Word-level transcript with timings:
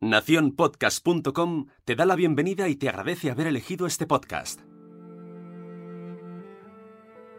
Naciónpodcast.com 0.00 1.66
te 1.84 1.96
da 1.96 2.06
la 2.06 2.14
bienvenida 2.14 2.68
y 2.68 2.76
te 2.76 2.88
agradece 2.88 3.32
haber 3.32 3.48
elegido 3.48 3.84
este 3.84 4.06
podcast. 4.06 4.60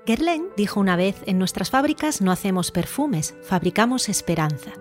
Guerlain 0.06 0.48
dijo 0.58 0.82
una 0.82 0.98
vez, 0.98 1.24
en 1.26 1.40
nuestras 1.40 1.70
fábricas 1.70 2.22
no 2.22 2.34
hacemos 2.34 2.72
perfumes, 2.72 3.38
fabricamos 3.44 4.10
esperanza. 4.10 4.74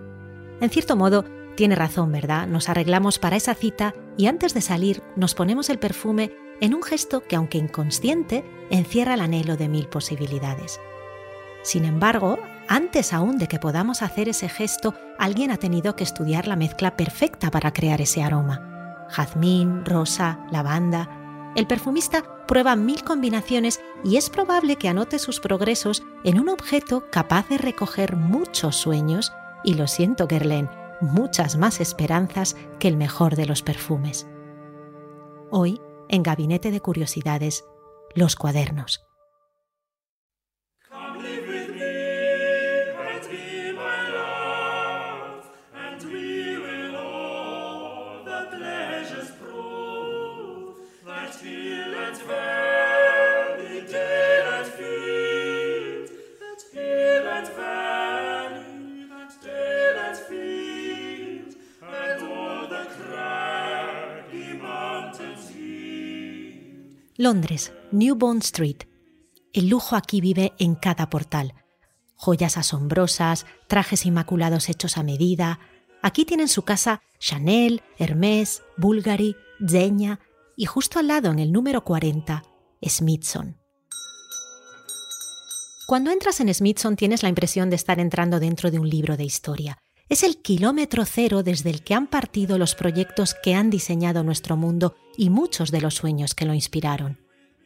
En 0.61 0.71
cierto 0.71 0.97
modo, 0.97 1.25
tiene 1.55 1.77
razón, 1.77 2.11
¿verdad? 2.11 2.49
Nos 2.49 2.69
arreglamos 2.69 3.21
para 3.21 3.37
esa 3.37 3.55
cita 3.55 3.95
y 4.17 4.27
antes 4.27 4.55
de 4.55 4.61
salir 4.61 5.05
nos 5.15 5.37
ponemos 5.37 5.71
el 5.71 5.79
perfume 5.79 6.33
en 6.61 6.75
un 6.75 6.83
gesto 6.83 7.23
que, 7.23 7.37
aunque 7.37 7.59
inconsciente, 7.59 8.45
encierra 8.71 9.15
el 9.15 9.21
anhelo 9.21 9.57
de 9.57 9.69
mil 9.69 9.87
posibilidades. 9.87 10.81
Sin 11.63 11.85
embargo, 11.85 12.41
antes 12.69 13.13
aún 13.13 13.39
de 13.39 13.49
que 13.49 13.59
podamos 13.59 14.03
hacer 14.03 14.29
ese 14.29 14.49
gesto, 14.49 14.95
alguien 15.19 15.51
ha 15.51 15.57
tenido 15.57 15.97
que 15.97 16.05
estudiar 16.05 16.47
la 16.47 16.57
mezcla 16.57 16.97
perfecta 16.97 17.51
para 17.51 17.73
crear 17.73 18.01
ese 18.01 18.23
aroma. 18.23 19.07
Jazmín, 19.09 19.85
rosa, 19.85 20.41
lavanda. 20.51 21.53
El 21.57 21.67
perfumista 21.67 22.23
prueba 22.47 22.77
mil 22.77 23.03
combinaciones 23.05 23.81
y 24.05 24.17
es 24.17 24.31
probable 24.31 24.77
que 24.77 24.89
anote 24.89 25.19
sus 25.19 25.41
progresos 25.41 26.03
en 26.25 26.39
un 26.39 26.49
objeto 26.49 27.05
capaz 27.11 27.49
de 27.49 27.59
recoger 27.59 28.17
muchos 28.17 28.77
sueños 28.77 29.33
y, 29.65 29.75
lo 29.75 29.87
siento, 29.87 30.27
Guerlain, 30.27 30.69
muchas 31.01 31.57
más 31.57 31.81
esperanzas 31.81 32.55
que 32.79 32.89
el 32.89 32.97
mejor 32.97 33.35
de 33.35 33.47
los 33.47 33.63
perfumes. 33.63 34.27
Hoy, 35.51 35.81
en 36.09 36.23
Gabinete 36.23 36.71
de 36.71 36.81
Curiosidades, 36.81 37.65
los 38.15 38.37
cuadernos. 38.37 39.08
Londres, 67.19 67.73
New 67.93 68.15
Bond 68.15 68.43
Street. 68.43 68.85
El 69.53 69.69
lujo 69.69 69.97
aquí 69.97 70.21
vive 70.21 70.53
en 70.59 70.77
cada 70.77 71.11
portal. 71.11 71.53
Joyas 72.15 72.57
asombrosas, 72.57 73.45
trajes 73.67 74.07
inmaculados 74.07 74.69
hechos 74.69 74.97
a 74.97 75.03
medida. 75.03 75.59
Aquí 76.01 76.25
tienen 76.25 76.49
su 76.49 76.63
casa 76.63 77.03
Chanel, 77.19 77.83
Hermès, 77.99 78.63
Bulgari, 78.77 79.37
Zegna 79.67 80.21
y 80.59 80.67
justo 80.67 80.99
al 80.99 81.07
lado 81.07 81.31
en 81.31 81.39
el 81.39 81.53
número 81.53 81.85
40, 81.85 82.43
Smithson. 82.83 83.59
Cuando 85.87 86.11
entras 86.11 86.41
en 86.41 86.53
Smithson 86.53 86.97
tienes 86.97 87.23
la 87.23 87.29
impresión 87.29 87.71
de 87.71 87.77
estar 87.77 88.01
entrando 88.01 88.41
dentro 88.41 88.73
de 88.73 88.81
un 88.81 88.91
libro 88.91 89.17
de 89.17 89.25
historia. 89.25 89.79
Es 90.09 90.25
el 90.25 90.43
kilómetro 90.43 91.05
cero 91.05 91.45
desde 91.45 91.71
el 91.71 91.85
que 91.85 91.95
han 91.95 92.09
partido 92.09 92.59
los 92.59 92.75
proyectos 92.75 93.37
que 93.41 93.55
han 93.55 93.71
diseñado 93.71 94.25
nuestro 94.25 94.57
mundo 94.57 94.97
y 95.17 95.31
muchos 95.31 95.71
de 95.71 95.81
los 95.81 95.95
sueños 95.95 96.35
que 96.35 96.45
lo 96.45 96.55
inspiraron. 96.55 97.21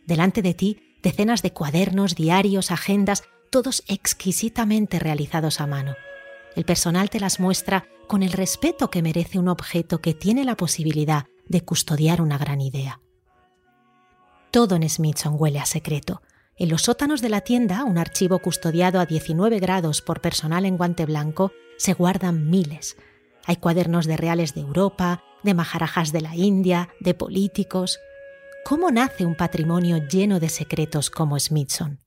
Delante 0.07 0.43
de 0.43 0.53
ti, 0.53 0.99
decenas 1.03 1.41
de 1.41 1.53
cuadernos, 1.53 2.15
diarios, 2.15 2.71
agendas, 2.71 3.23
todos 3.51 3.85
exquisitamente 3.87 4.99
realizados 4.99 5.63
a 5.63 5.67
mano. 5.67 5.95
El 6.57 6.65
personal 6.65 7.09
te 7.09 7.21
las 7.21 7.41
muestra 7.41 7.87
con 8.07 8.23
el 8.23 8.33
respeto 8.33 8.91
que 8.91 9.01
merece 9.01 9.39
un 9.39 9.49
objeto 9.49 10.03
que 10.03 10.13
tiene 10.13 10.45
la 10.45 10.57
posibilidad 10.57 11.25
de 11.53 11.65
custodiar 11.65 12.21
una 12.21 12.39
gran 12.39 12.61
idea. 12.61 13.01
Todo 14.51 14.75
en 14.75 14.89
Smithson 14.89 15.37
huele 15.39 15.61
a 15.61 15.67
secreto. 15.67 16.23
En 16.57 16.69
los 16.69 16.83
sótanos 16.83 17.21
de 17.21 17.29
la 17.29 17.43
tienda, 17.43 17.85
un 17.85 17.99
archivo 17.99 18.41
custodiado 18.41 18.99
a 18.99 19.07
19 19.07 19.61
grados 19.61 20.03
por 20.03 20.21
personal 20.21 20.67
en 20.67 20.77
guante 20.77 21.07
blanco, 21.07 21.53
se 21.79 21.93
guardan 21.93 22.51
miles. 22.51 22.97
Hay 23.45 23.57
cuadernos 23.57 24.07
de 24.07 24.17
reales 24.17 24.55
de 24.55 24.63
Europa, 24.63 25.23
de 25.43 25.55
majarajas 25.55 26.13
de 26.13 26.21
la 26.21 26.35
India, 26.35 26.89
de 27.01 27.15
políticos. 27.15 27.99
¿Cómo 28.65 28.91
nace 28.91 29.25
un 29.25 29.37
patrimonio 29.37 29.99
lleno 30.09 30.41
de 30.41 30.49
secretos 30.49 31.11
como 31.11 31.39
Smithson? 31.39 32.02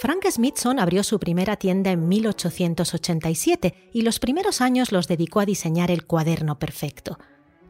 Frank 0.00 0.24
Smithson 0.30 0.78
abrió 0.78 1.04
su 1.04 1.20
primera 1.20 1.56
tienda 1.56 1.90
en 1.90 2.08
1887 2.08 3.90
y 3.92 4.00
los 4.00 4.18
primeros 4.18 4.62
años 4.62 4.92
los 4.92 5.08
dedicó 5.08 5.40
a 5.40 5.44
diseñar 5.44 5.90
el 5.90 6.06
cuaderno 6.06 6.58
perfecto. 6.58 7.18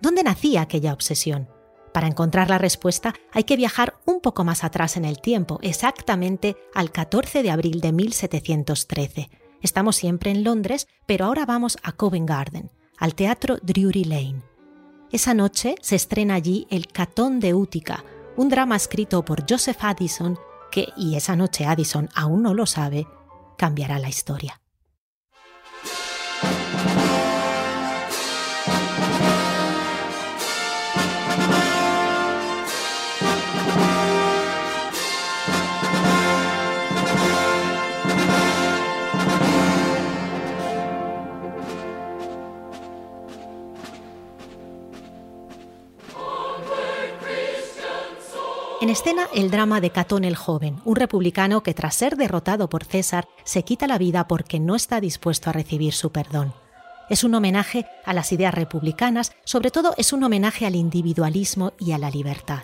¿Dónde 0.00 0.22
nacía 0.22 0.60
aquella 0.60 0.92
obsesión? 0.92 1.48
Para 1.92 2.06
encontrar 2.06 2.48
la 2.48 2.58
respuesta 2.58 3.14
hay 3.32 3.42
que 3.42 3.56
viajar 3.56 3.94
un 4.06 4.20
poco 4.20 4.44
más 4.44 4.62
atrás 4.62 4.96
en 4.96 5.06
el 5.06 5.20
tiempo, 5.20 5.58
exactamente 5.60 6.56
al 6.72 6.92
14 6.92 7.42
de 7.42 7.50
abril 7.50 7.80
de 7.80 7.90
1713. 7.90 9.28
Estamos 9.60 9.96
siempre 9.96 10.30
en 10.30 10.44
Londres, 10.44 10.86
pero 11.06 11.24
ahora 11.24 11.44
vamos 11.46 11.78
a 11.82 11.90
Covent 11.90 12.28
Garden, 12.28 12.70
al 12.96 13.16
Teatro 13.16 13.56
Drury 13.60 14.04
Lane. 14.04 14.42
Esa 15.10 15.34
noche 15.34 15.74
se 15.80 15.96
estrena 15.96 16.34
allí 16.34 16.68
El 16.70 16.86
Catón 16.86 17.40
de 17.40 17.54
Útica, 17.54 18.04
un 18.36 18.50
drama 18.50 18.76
escrito 18.76 19.24
por 19.24 19.44
Joseph 19.50 19.78
Addison 19.80 20.38
que, 20.70 20.92
y 20.96 21.16
esa 21.16 21.36
noche 21.36 21.66
Addison 21.66 22.08
aún 22.14 22.42
no 22.42 22.54
lo 22.54 22.66
sabe, 22.66 23.06
cambiará 23.56 23.98
la 23.98 24.08
historia. 24.08 24.59
En 48.80 48.88
escena 48.88 49.28
el 49.34 49.50
drama 49.50 49.82
de 49.82 49.90
Catón 49.90 50.24
el 50.24 50.36
Joven, 50.36 50.80
un 50.86 50.96
republicano 50.96 51.62
que 51.62 51.74
tras 51.74 51.94
ser 51.94 52.16
derrotado 52.16 52.70
por 52.70 52.82
César 52.84 53.28
se 53.44 53.62
quita 53.62 53.86
la 53.86 53.98
vida 53.98 54.26
porque 54.26 54.58
no 54.58 54.74
está 54.74 55.02
dispuesto 55.02 55.50
a 55.50 55.52
recibir 55.52 55.92
su 55.92 56.12
perdón. 56.12 56.54
Es 57.10 57.22
un 57.22 57.34
homenaje 57.34 57.84
a 58.06 58.14
las 58.14 58.32
ideas 58.32 58.54
republicanas, 58.54 59.32
sobre 59.44 59.70
todo 59.70 59.92
es 59.98 60.14
un 60.14 60.24
homenaje 60.24 60.64
al 60.64 60.76
individualismo 60.76 61.74
y 61.78 61.92
a 61.92 61.98
la 61.98 62.08
libertad. 62.08 62.62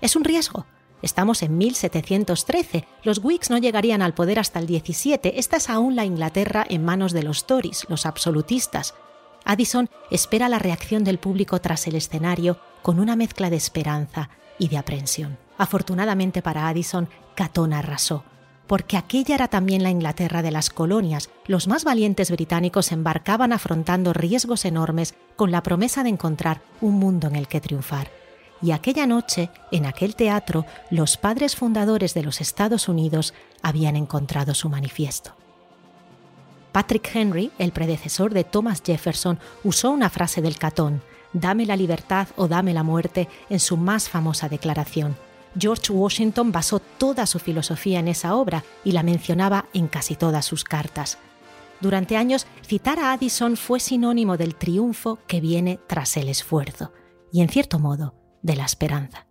Es 0.00 0.16
un 0.16 0.24
riesgo. 0.24 0.66
Estamos 1.00 1.44
en 1.44 1.56
1713, 1.56 2.84
los 3.04 3.18
Whigs 3.22 3.50
no 3.50 3.58
llegarían 3.58 4.02
al 4.02 4.14
poder 4.14 4.40
hasta 4.40 4.58
el 4.58 4.66
17, 4.66 5.38
esta 5.38 5.58
es 5.58 5.70
aún 5.70 5.94
la 5.94 6.04
Inglaterra 6.04 6.66
en 6.68 6.84
manos 6.84 7.12
de 7.12 7.22
los 7.22 7.46
Tories, 7.46 7.86
los 7.88 8.04
absolutistas. 8.04 8.94
Addison 9.44 9.88
espera 10.10 10.48
la 10.48 10.58
reacción 10.58 11.04
del 11.04 11.18
público 11.18 11.60
tras 11.60 11.86
el 11.86 11.94
escenario 11.94 12.58
con 12.82 12.98
una 12.98 13.14
mezcla 13.14 13.48
de 13.48 13.56
esperanza 13.56 14.30
y 14.58 14.68
de 14.68 14.78
aprensión. 14.78 15.38
Afortunadamente 15.62 16.42
para 16.42 16.66
Addison, 16.66 17.08
Catón 17.36 17.72
arrasó, 17.72 18.24
porque 18.66 18.96
aquella 18.96 19.36
era 19.36 19.46
también 19.46 19.84
la 19.84 19.90
Inglaterra 19.90 20.42
de 20.42 20.50
las 20.50 20.70
colonias. 20.70 21.30
Los 21.46 21.68
más 21.68 21.84
valientes 21.84 22.32
británicos 22.32 22.90
embarcaban 22.90 23.52
afrontando 23.52 24.12
riesgos 24.12 24.64
enormes 24.64 25.14
con 25.36 25.52
la 25.52 25.62
promesa 25.62 26.02
de 26.02 26.08
encontrar 26.08 26.62
un 26.80 26.94
mundo 26.94 27.28
en 27.28 27.36
el 27.36 27.46
que 27.46 27.60
triunfar. 27.60 28.10
Y 28.60 28.72
aquella 28.72 29.06
noche, 29.06 29.50
en 29.70 29.86
aquel 29.86 30.16
teatro, 30.16 30.66
los 30.90 31.16
padres 31.16 31.54
fundadores 31.54 32.12
de 32.12 32.24
los 32.24 32.40
Estados 32.40 32.88
Unidos 32.88 33.32
habían 33.62 33.94
encontrado 33.94 34.54
su 34.54 34.68
manifiesto. 34.68 35.36
Patrick 36.72 37.08
Henry, 37.14 37.52
el 37.60 37.70
predecesor 37.70 38.34
de 38.34 38.42
Thomas 38.42 38.82
Jefferson, 38.84 39.38
usó 39.62 39.92
una 39.92 40.10
frase 40.10 40.42
del 40.42 40.58
Catón, 40.58 41.02
Dame 41.32 41.66
la 41.66 41.76
libertad 41.76 42.26
o 42.34 42.48
dame 42.48 42.74
la 42.74 42.82
muerte, 42.82 43.28
en 43.48 43.60
su 43.60 43.76
más 43.76 44.08
famosa 44.08 44.48
declaración. 44.48 45.16
George 45.58 45.92
Washington 45.92 46.52
basó 46.52 46.78
toda 46.80 47.26
su 47.26 47.38
filosofía 47.38 47.98
en 47.98 48.08
esa 48.08 48.34
obra 48.34 48.64
y 48.84 48.92
la 48.92 49.02
mencionaba 49.02 49.66
en 49.74 49.88
casi 49.88 50.14
todas 50.14 50.44
sus 50.44 50.64
cartas. 50.64 51.18
Durante 51.80 52.16
años, 52.16 52.46
citar 52.64 52.98
a 52.98 53.12
Addison 53.12 53.56
fue 53.56 53.80
sinónimo 53.80 54.36
del 54.36 54.54
triunfo 54.54 55.18
que 55.26 55.40
viene 55.40 55.80
tras 55.88 56.16
el 56.16 56.28
esfuerzo, 56.28 56.92
y 57.32 57.42
en 57.42 57.48
cierto 57.48 57.78
modo, 57.78 58.14
de 58.42 58.56
la 58.56 58.64
esperanza. 58.64 59.26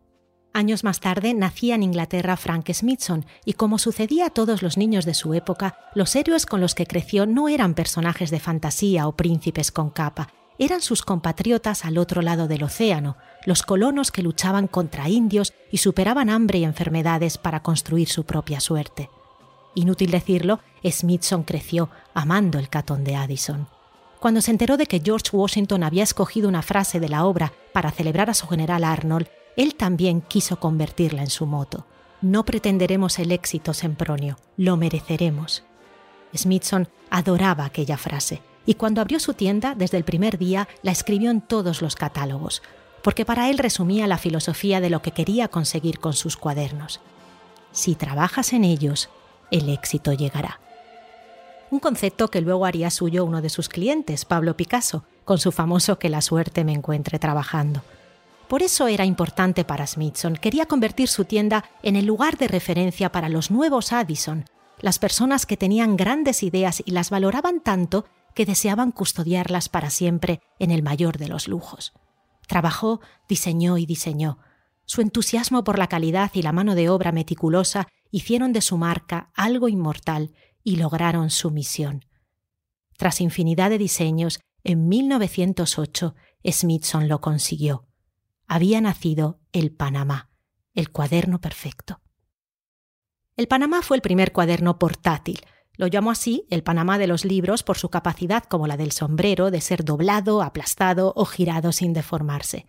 Años 0.53 0.83
más 0.83 0.99
tarde 0.99 1.33
nacía 1.33 1.75
en 1.75 1.83
Inglaterra 1.83 2.35
Frank 2.35 2.69
Smithson, 2.73 3.25
y 3.45 3.53
como 3.53 3.77
sucedía 3.77 4.27
a 4.27 4.29
todos 4.31 4.61
los 4.61 4.77
niños 4.77 5.05
de 5.05 5.13
su 5.13 5.33
época, 5.33 5.77
los 5.95 6.13
héroes 6.13 6.45
con 6.45 6.59
los 6.59 6.75
que 6.75 6.85
creció 6.85 7.25
no 7.25 7.47
eran 7.47 7.73
personajes 7.73 8.31
de 8.31 8.41
fantasía 8.41 9.07
o 9.07 9.15
príncipes 9.15 9.71
con 9.71 9.89
capa, 9.91 10.27
eran 10.61 10.81
sus 10.81 11.01
compatriotas 11.01 11.85
al 11.85 11.97
otro 11.97 12.21
lado 12.21 12.47
del 12.47 12.61
océano, 12.61 13.17
los 13.47 13.63
colonos 13.63 14.11
que 14.11 14.21
luchaban 14.21 14.67
contra 14.67 15.09
indios 15.09 15.53
y 15.71 15.79
superaban 15.79 16.29
hambre 16.29 16.59
y 16.59 16.65
enfermedades 16.65 17.39
para 17.39 17.63
construir 17.63 18.07
su 18.07 18.25
propia 18.25 18.59
suerte. 18.59 19.09
Inútil 19.73 20.11
decirlo, 20.11 20.59
Smithson 20.87 21.41
creció 21.41 21.89
amando 22.13 22.59
el 22.59 22.69
Catón 22.69 23.03
de 23.03 23.15
Addison. 23.15 23.67
Cuando 24.19 24.39
se 24.39 24.51
enteró 24.51 24.77
de 24.77 24.85
que 24.85 25.01
George 25.03 25.35
Washington 25.35 25.81
había 25.81 26.03
escogido 26.03 26.47
una 26.47 26.61
frase 26.61 26.99
de 26.99 27.09
la 27.09 27.25
obra 27.25 27.53
para 27.73 27.89
celebrar 27.89 28.29
a 28.29 28.35
su 28.35 28.45
general 28.45 28.83
Arnold, 28.83 29.29
él 29.57 29.73
también 29.73 30.21
quiso 30.21 30.59
convertirla 30.59 31.23
en 31.23 31.31
su 31.31 31.47
moto. 31.47 31.87
No 32.21 32.45
pretenderemos 32.45 33.17
el 33.17 33.31
éxito 33.31 33.73
sempronio, 33.73 34.37
lo 34.57 34.77
mereceremos. 34.77 35.63
Smithson 36.35 36.87
adoraba 37.09 37.65
aquella 37.65 37.97
frase 37.97 38.43
y 38.65 38.75
cuando 38.75 39.01
abrió 39.01 39.19
su 39.19 39.33
tienda 39.33 39.75
desde 39.75 39.97
el 39.97 40.03
primer 40.03 40.37
día 40.37 40.67
la 40.83 40.91
escribió 40.91 41.31
en 41.31 41.41
todos 41.41 41.81
los 41.81 41.95
catálogos, 41.95 42.61
porque 43.03 43.25
para 43.25 43.49
él 43.49 43.57
resumía 43.57 44.07
la 44.07 44.17
filosofía 44.17 44.81
de 44.81 44.89
lo 44.89 45.01
que 45.01 45.11
quería 45.11 45.47
conseguir 45.47 45.99
con 45.99 46.13
sus 46.13 46.37
cuadernos. 46.37 46.99
Si 47.71 47.95
trabajas 47.95 48.53
en 48.53 48.63
ellos, 48.63 49.09
el 49.49 49.69
éxito 49.69 50.13
llegará 50.13 50.59
un 51.71 51.79
concepto 51.79 52.27
que 52.27 52.41
luego 52.41 52.65
haría 52.65 52.89
suyo 52.89 53.23
uno 53.23 53.41
de 53.41 53.49
sus 53.49 53.69
clientes, 53.69 54.25
Pablo 54.25 54.57
Picasso, 54.57 55.05
con 55.23 55.39
su 55.39 55.51
famoso 55.51 55.97
Que 55.97 56.09
la 56.09 56.21
suerte 56.21 56.65
me 56.65 56.73
encuentre 56.73 57.17
trabajando. 57.17 57.81
Por 58.49 58.61
eso 58.61 58.87
era 58.87 59.05
importante 59.05 59.63
para 59.63 59.87
Smithson, 59.87 60.35
quería 60.35 60.65
convertir 60.65 61.07
su 61.07 61.23
tienda 61.23 61.63
en 61.81 61.95
el 61.95 62.05
lugar 62.05 62.37
de 62.37 62.49
referencia 62.49 63.09
para 63.13 63.29
los 63.29 63.49
nuevos 63.49 63.93
Addison, 63.93 64.43
las 64.81 64.99
personas 64.99 65.45
que 65.45 65.55
tenían 65.55 65.95
grandes 65.95 66.43
ideas 66.43 66.83
y 66.85 66.91
las 66.91 67.09
valoraban 67.09 67.61
tanto 67.61 68.05
que 68.33 68.45
deseaban 68.45 68.91
custodiarlas 68.91 69.69
para 69.69 69.89
siempre 69.89 70.41
en 70.59 70.71
el 70.71 70.83
mayor 70.83 71.17
de 71.17 71.27
los 71.27 71.47
lujos. 71.47 71.93
Trabajó, 72.47 73.01
diseñó 73.27 73.77
y 73.77 73.85
diseñó. 73.85 74.39
Su 74.85 75.01
entusiasmo 75.01 75.63
por 75.63 75.79
la 75.79 75.87
calidad 75.87 76.31
y 76.33 76.41
la 76.41 76.51
mano 76.51 76.75
de 76.75 76.89
obra 76.89 77.11
meticulosa 77.11 77.87
hicieron 78.11 78.53
de 78.53 78.61
su 78.61 78.77
marca 78.77 79.31
algo 79.35 79.69
inmortal 79.69 80.33
y 80.63 80.75
lograron 80.75 81.29
su 81.29 81.51
misión. 81.51 82.05
Tras 82.97 83.21
infinidad 83.21 83.69
de 83.69 83.77
diseños, 83.77 84.39
en 84.63 84.87
1908 84.87 86.15
Smithson 86.45 87.07
lo 87.07 87.21
consiguió. 87.21 87.87
Había 88.47 88.81
nacido 88.81 89.39
el 89.53 89.71
Panamá, 89.71 90.29
el 90.73 90.91
cuaderno 90.91 91.39
perfecto. 91.41 92.01
El 93.37 93.47
Panamá 93.47 93.81
fue 93.81 93.97
el 93.97 94.01
primer 94.01 94.31
cuaderno 94.31 94.77
portátil. 94.77 95.41
Lo 95.77 95.87
llamó 95.87 96.11
así 96.11 96.45
el 96.49 96.63
Panamá 96.63 96.97
de 96.97 97.07
los 97.07 97.25
libros 97.25 97.63
por 97.63 97.77
su 97.77 97.89
capacidad 97.89 98.43
como 98.43 98.67
la 98.67 98.77
del 98.77 98.91
sombrero 98.91 99.51
de 99.51 99.61
ser 99.61 99.85
doblado, 99.85 100.41
aplastado 100.41 101.13
o 101.15 101.25
girado 101.25 101.71
sin 101.71 101.93
deformarse. 101.93 102.65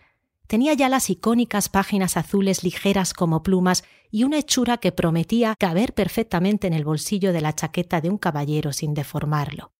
Tenía 0.47 0.75
ya 0.75 0.89
las 0.89 1.09
icónicas 1.09 1.69
páginas 1.69 2.17
azules 2.17 2.63
ligeras 2.63 3.15
como 3.15 3.43
plumas 3.43 3.85
y 4.11 4.25
una 4.25 4.39
hechura 4.39 4.77
que 4.77 4.93
prometía 4.93 5.57
caber 5.59 5.95
perfectamente 5.95 6.67
en 6.67 6.75
el 6.75 6.85
bolsillo 6.85 7.33
de 7.33 7.41
la 7.41 7.55
chaqueta 7.55 8.01
de 8.01 8.11
un 8.11 8.19
caballero 8.19 8.73
sin 8.73 8.95
deformarlo. 8.95 9.73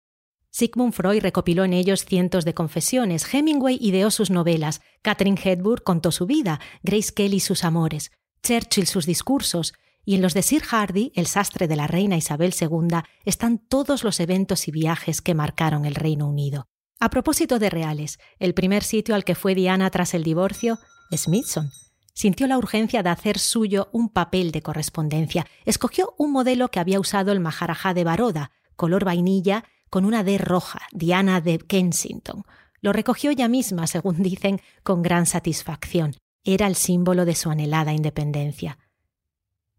Sigmund 0.49 0.93
Freud 0.93 1.21
recopiló 1.21 1.63
en 1.63 1.73
ellos 1.73 2.05
cientos 2.05 2.45
de 2.45 2.53
confesiones, 2.53 3.31
Hemingway 3.33 3.77
ideó 3.81 4.11
sus 4.11 4.29
novelas, 4.29 4.81
Catherine 5.01 5.39
Hepburn 5.43 5.83
contó 5.83 6.11
su 6.11 6.27
vida, 6.27 6.59
Grace 6.83 7.11
Kelly 7.13 7.39
sus 7.39 7.63
amores, 7.63 8.11
Churchill 8.43 8.85
sus 8.85 9.05
discursos, 9.05 9.73
y 10.05 10.15
en 10.15 10.21
los 10.21 10.33
de 10.33 10.41
Sir 10.41 10.63
Hardy, 10.63 11.11
el 11.15 11.27
sastre 11.27 11.67
de 11.67 11.75
la 11.75 11.87
reina 11.87 12.17
Isabel 12.17 12.53
II, 12.59 12.99
están 13.25 13.57
todos 13.57 14.03
los 14.03 14.19
eventos 14.19 14.67
y 14.67 14.71
viajes 14.71 15.21
que 15.21 15.33
marcaron 15.33 15.85
el 15.85 15.95
Reino 15.95 16.27
Unido. 16.27 16.67
A 16.99 17.09
propósito 17.09 17.59
de 17.59 17.69
reales, 17.69 18.19
el 18.39 18.53
primer 18.53 18.83
sitio 18.83 19.15
al 19.15 19.23
que 19.23 19.35
fue 19.35 19.55
Diana 19.55 19.89
tras 19.89 20.13
el 20.13 20.23
divorcio, 20.23 20.79
Smithson. 21.11 21.71
Sintió 22.13 22.47
la 22.47 22.57
urgencia 22.57 23.01
de 23.01 23.09
hacer 23.09 23.39
suyo 23.39 23.89
un 23.91 24.09
papel 24.09 24.51
de 24.51 24.61
correspondencia. 24.61 25.47
Escogió 25.65 26.13
un 26.17 26.31
modelo 26.31 26.69
que 26.69 26.79
había 26.79 26.99
usado 26.99 27.31
el 27.31 27.39
Maharajá 27.39 27.93
de 27.93 28.03
Baroda, 28.03 28.51
color 28.75 29.03
vainilla, 29.03 29.63
con 29.89 30.05
una 30.05 30.23
D 30.23 30.37
roja, 30.37 30.81
Diana 30.91 31.41
de 31.41 31.57
Kensington. 31.59 32.43
Lo 32.81 32.93
recogió 32.93 33.31
ella 33.31 33.47
misma, 33.47 33.87
según 33.87 34.21
dicen, 34.21 34.61
con 34.83 35.01
gran 35.01 35.25
satisfacción. 35.25 36.15
Era 36.43 36.67
el 36.67 36.75
símbolo 36.75 37.25
de 37.25 37.35
su 37.35 37.49
anhelada 37.49 37.93
independencia. 37.93 38.77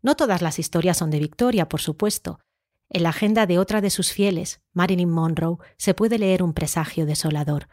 No 0.05 0.17
todas 0.17 0.43
las 0.43 0.59
historias 0.59 0.99
son 0.99 1.11
de 1.11 1.19
Victoria, 1.19 1.67
por 1.67 1.81
supuesto. 1.81 2.39
En 2.91 3.05
la 3.05 3.09
agenda 3.09 3.47
de 3.47 3.59
otra 3.59 3.81
de 3.81 3.89
sus 3.89 4.13
fieles, 4.13 4.61
Marilyn 4.75 5.09
Monroe, 5.09 5.57
se 5.79 5.95
puede 5.95 6.19
leer 6.19 6.43
un 6.43 6.53
presagio 6.53 7.07
desolador. 7.07 7.69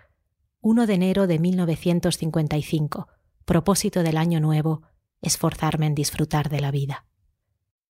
1 0.62 0.88
de 0.88 0.94
enero 0.94 1.28
de 1.28 1.40
1955. 1.40 3.10
Propósito 3.44 4.02
del 4.02 4.16
año 4.16 4.40
nuevo, 4.40 4.84
esforzarme 5.22 5.88
en 5.88 5.94
disfrutar 5.94 6.48
de 6.48 6.62
la 6.62 6.72
vida. 6.72 7.06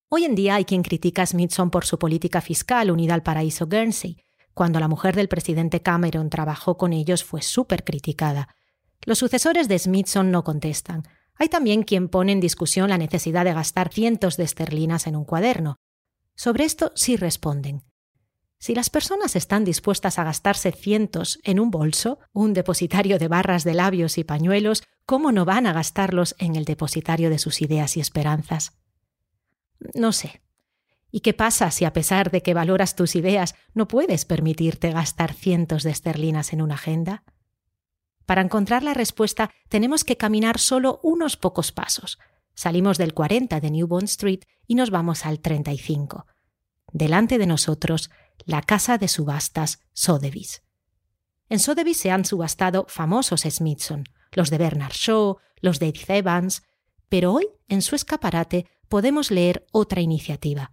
Hoy 0.08 0.24
en 0.24 0.34
día 0.34 0.56
hay 0.56 0.64
quien 0.64 0.82
critica 0.82 1.22
a 1.22 1.26
Smithson 1.26 1.70
por 1.70 1.84
su 1.84 2.00
política 2.00 2.40
fiscal 2.40 2.90
unida 2.90 3.14
al 3.14 3.22
paraíso 3.22 3.68
Guernsey. 3.68 4.24
Cuando 4.54 4.80
la 4.80 4.88
mujer 4.88 5.14
del 5.14 5.28
presidente 5.28 5.82
Cameron 5.82 6.30
trabajó 6.30 6.76
con 6.76 6.92
ellos 6.92 7.22
fue 7.22 7.42
súper 7.42 7.84
criticada. 7.84 8.48
Los 9.02 9.18
sucesores 9.18 9.68
de 9.68 9.78
Smithson 9.78 10.32
no 10.32 10.42
contestan. 10.42 11.04
Hay 11.36 11.48
también 11.48 11.82
quien 11.82 12.08
pone 12.08 12.32
en 12.32 12.40
discusión 12.40 12.90
la 12.90 12.98
necesidad 12.98 13.44
de 13.44 13.54
gastar 13.54 13.92
cientos 13.92 14.36
de 14.36 14.44
esterlinas 14.44 15.06
en 15.06 15.16
un 15.16 15.24
cuaderno. 15.24 15.76
Sobre 16.34 16.64
esto 16.64 16.92
sí 16.94 17.16
responden. 17.16 17.82
Si 18.58 18.76
las 18.76 18.90
personas 18.90 19.34
están 19.34 19.64
dispuestas 19.64 20.20
a 20.20 20.24
gastarse 20.24 20.70
cientos 20.70 21.40
en 21.42 21.58
un 21.58 21.72
bolso, 21.72 22.20
un 22.32 22.52
depositario 22.52 23.18
de 23.18 23.26
barras 23.26 23.64
de 23.64 23.74
labios 23.74 24.18
y 24.18 24.24
pañuelos, 24.24 24.84
¿cómo 25.04 25.32
no 25.32 25.44
van 25.44 25.66
a 25.66 25.72
gastarlos 25.72 26.36
en 26.38 26.54
el 26.54 26.64
depositario 26.64 27.28
de 27.28 27.38
sus 27.38 27.60
ideas 27.60 27.96
y 27.96 28.00
esperanzas? 28.00 28.78
No 29.94 30.12
sé. 30.12 30.42
¿Y 31.10 31.20
qué 31.20 31.34
pasa 31.34 31.72
si 31.72 31.84
a 31.84 31.92
pesar 31.92 32.30
de 32.30 32.42
que 32.42 32.54
valoras 32.54 32.94
tus 32.94 33.16
ideas 33.16 33.56
no 33.74 33.88
puedes 33.88 34.24
permitirte 34.24 34.92
gastar 34.92 35.34
cientos 35.34 35.82
de 35.82 35.90
esterlinas 35.90 36.52
en 36.52 36.62
una 36.62 36.74
agenda? 36.74 37.24
Para 38.26 38.42
encontrar 38.42 38.82
la 38.82 38.94
respuesta 38.94 39.50
tenemos 39.68 40.04
que 40.04 40.16
caminar 40.16 40.58
solo 40.58 41.00
unos 41.02 41.36
pocos 41.36 41.72
pasos, 41.72 42.18
Salimos 42.54 42.98
del 42.98 43.14
40 43.14 43.60
de 43.60 43.70
New 43.70 43.86
Bond 43.86 44.04
Street 44.04 44.40
y 44.66 44.74
nos 44.74 44.90
vamos 44.90 45.24
al 45.24 45.40
35. 45.40 46.26
Delante 46.92 47.38
de 47.38 47.46
nosotros, 47.46 48.10
la 48.44 48.62
casa 48.62 48.98
de 48.98 49.08
subastas 49.08 49.80
Sotheby's. 49.92 50.62
En 51.48 51.58
Sotheby's 51.58 51.98
se 51.98 52.10
han 52.10 52.24
subastado 52.24 52.86
famosos 52.88 53.42
Smithson, 53.42 54.04
los 54.32 54.50
de 54.50 54.58
Bernard 54.58 54.92
Shaw, 54.92 55.38
los 55.60 55.78
de 55.78 55.88
Edith 55.88 56.10
Evans, 56.10 56.62
pero 57.08 57.32
hoy 57.32 57.48
en 57.68 57.82
su 57.82 57.94
escaparate 57.94 58.66
podemos 58.88 59.30
leer 59.30 59.66
otra 59.72 60.00
iniciativa. 60.00 60.72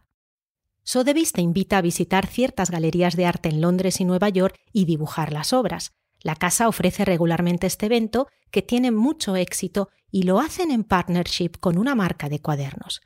Sotheby's 0.83 1.31
te 1.31 1.41
invita 1.41 1.77
a 1.77 1.81
visitar 1.81 2.27
ciertas 2.27 2.71
galerías 2.71 3.15
de 3.15 3.25
arte 3.25 3.49
en 3.49 3.61
Londres 3.61 3.99
y 4.01 4.05
Nueva 4.05 4.29
York 4.29 4.59
y 4.73 4.85
dibujar 4.85 5.31
las 5.31 5.53
obras. 5.53 5.93
La 6.21 6.35
casa 6.35 6.67
ofrece 6.67 7.05
regularmente 7.05 7.67
este 7.67 7.85
evento 7.85 8.27
que 8.51 8.61
tiene 8.61 8.91
mucho 8.91 9.35
éxito 9.35 9.89
y 10.11 10.23
lo 10.23 10.39
hacen 10.39 10.71
en 10.71 10.83
partnership 10.83 11.51
con 11.59 11.77
una 11.77 11.95
marca 11.95 12.29
de 12.29 12.41
cuadernos. 12.41 13.01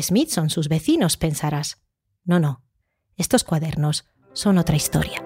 Smith 0.00 0.30
son 0.30 0.50
sus 0.50 0.68
vecinos, 0.68 1.16
pensarás. 1.16 1.82
No, 2.24 2.40
no. 2.40 2.64
Estos 3.16 3.44
cuadernos 3.44 4.04
son 4.32 4.58
otra 4.58 4.74
historia. 4.74 5.22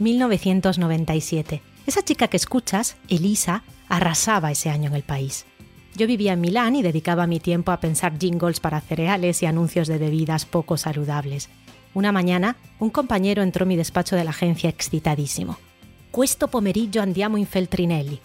1997. 0.00 1.62
Esa 1.86 2.02
chica 2.02 2.28
que 2.28 2.36
escuchas, 2.36 2.96
Elisa, 3.08 3.62
arrasaba 3.88 4.50
ese 4.50 4.70
año 4.70 4.88
en 4.88 4.96
el 4.96 5.02
país. 5.02 5.46
Yo 5.94 6.06
vivía 6.06 6.32
en 6.32 6.40
Milán 6.40 6.74
y 6.76 6.82
dedicaba 6.82 7.26
mi 7.26 7.38
tiempo 7.40 7.72
a 7.72 7.80
pensar 7.80 8.18
jingles 8.18 8.60
para 8.60 8.80
cereales 8.80 9.42
y 9.42 9.46
anuncios 9.46 9.88
de 9.88 9.98
bebidas 9.98 10.46
poco 10.46 10.76
saludables. 10.76 11.50
Una 11.92 12.12
mañana, 12.12 12.56
un 12.78 12.90
compañero 12.90 13.42
entró 13.42 13.64
en 13.64 13.68
mi 13.68 13.76
despacho 13.76 14.16
de 14.16 14.24
la 14.24 14.30
agencia 14.30 14.70
excitadísimo. 14.70 15.58
Questo 16.10 16.48
pomeriggio 16.48 17.02
andiamo 17.02 17.36
in 17.36 17.46
Feltrinelli. 17.46 18.20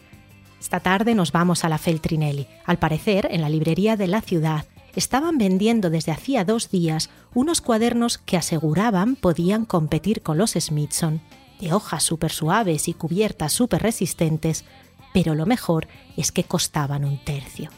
Esta 0.59 0.79
tarde 0.79 1.13
nos 1.13 1.31
vamos 1.31 1.63
a 1.63 1.69
la 1.69 1.77
Feltrinelli. 1.77 2.47
Al 2.65 2.79
parecer, 2.79 3.27
en 3.29 3.41
la 3.41 3.49
librería 3.49 3.97
de 3.97 4.07
la 4.07 4.21
ciudad 4.21 4.65
estaban 4.95 5.37
vendiendo 5.37 5.89
desde 5.89 6.11
hacía 6.11 6.45
dos 6.45 6.69
días 6.69 7.09
unos 7.33 7.59
cuadernos 7.61 8.17
que 8.17 8.37
aseguraban 8.37 9.15
podían 9.15 9.65
competir 9.65 10.21
con 10.21 10.37
los 10.37 10.51
Smithson, 10.51 11.21
de 11.59 11.73
hojas 11.73 12.03
súper 12.03 12.31
suaves 12.31 12.87
y 12.87 12.93
cubiertas 12.93 13.53
súper 13.53 13.81
resistentes, 13.81 14.65
pero 15.13 15.35
lo 15.35 15.45
mejor 15.45 15.87
es 16.17 16.31
que 16.31 16.43
costaban 16.43 17.05
un 17.05 17.23
tercio. 17.23 17.69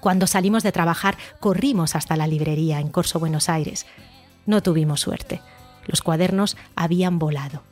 Cuando 0.00 0.26
salimos 0.26 0.62
de 0.62 0.72
trabajar, 0.72 1.18
corrimos 1.40 1.94
hasta 1.94 2.16
la 2.16 2.26
librería 2.26 2.80
en 2.80 2.88
Corso 2.88 3.20
Buenos 3.20 3.48
Aires. 3.48 3.86
No 4.46 4.62
tuvimos 4.62 5.00
suerte. 5.00 5.42
Los 5.86 6.00
cuadernos 6.00 6.56
habían 6.74 7.18
volado. 7.18 7.62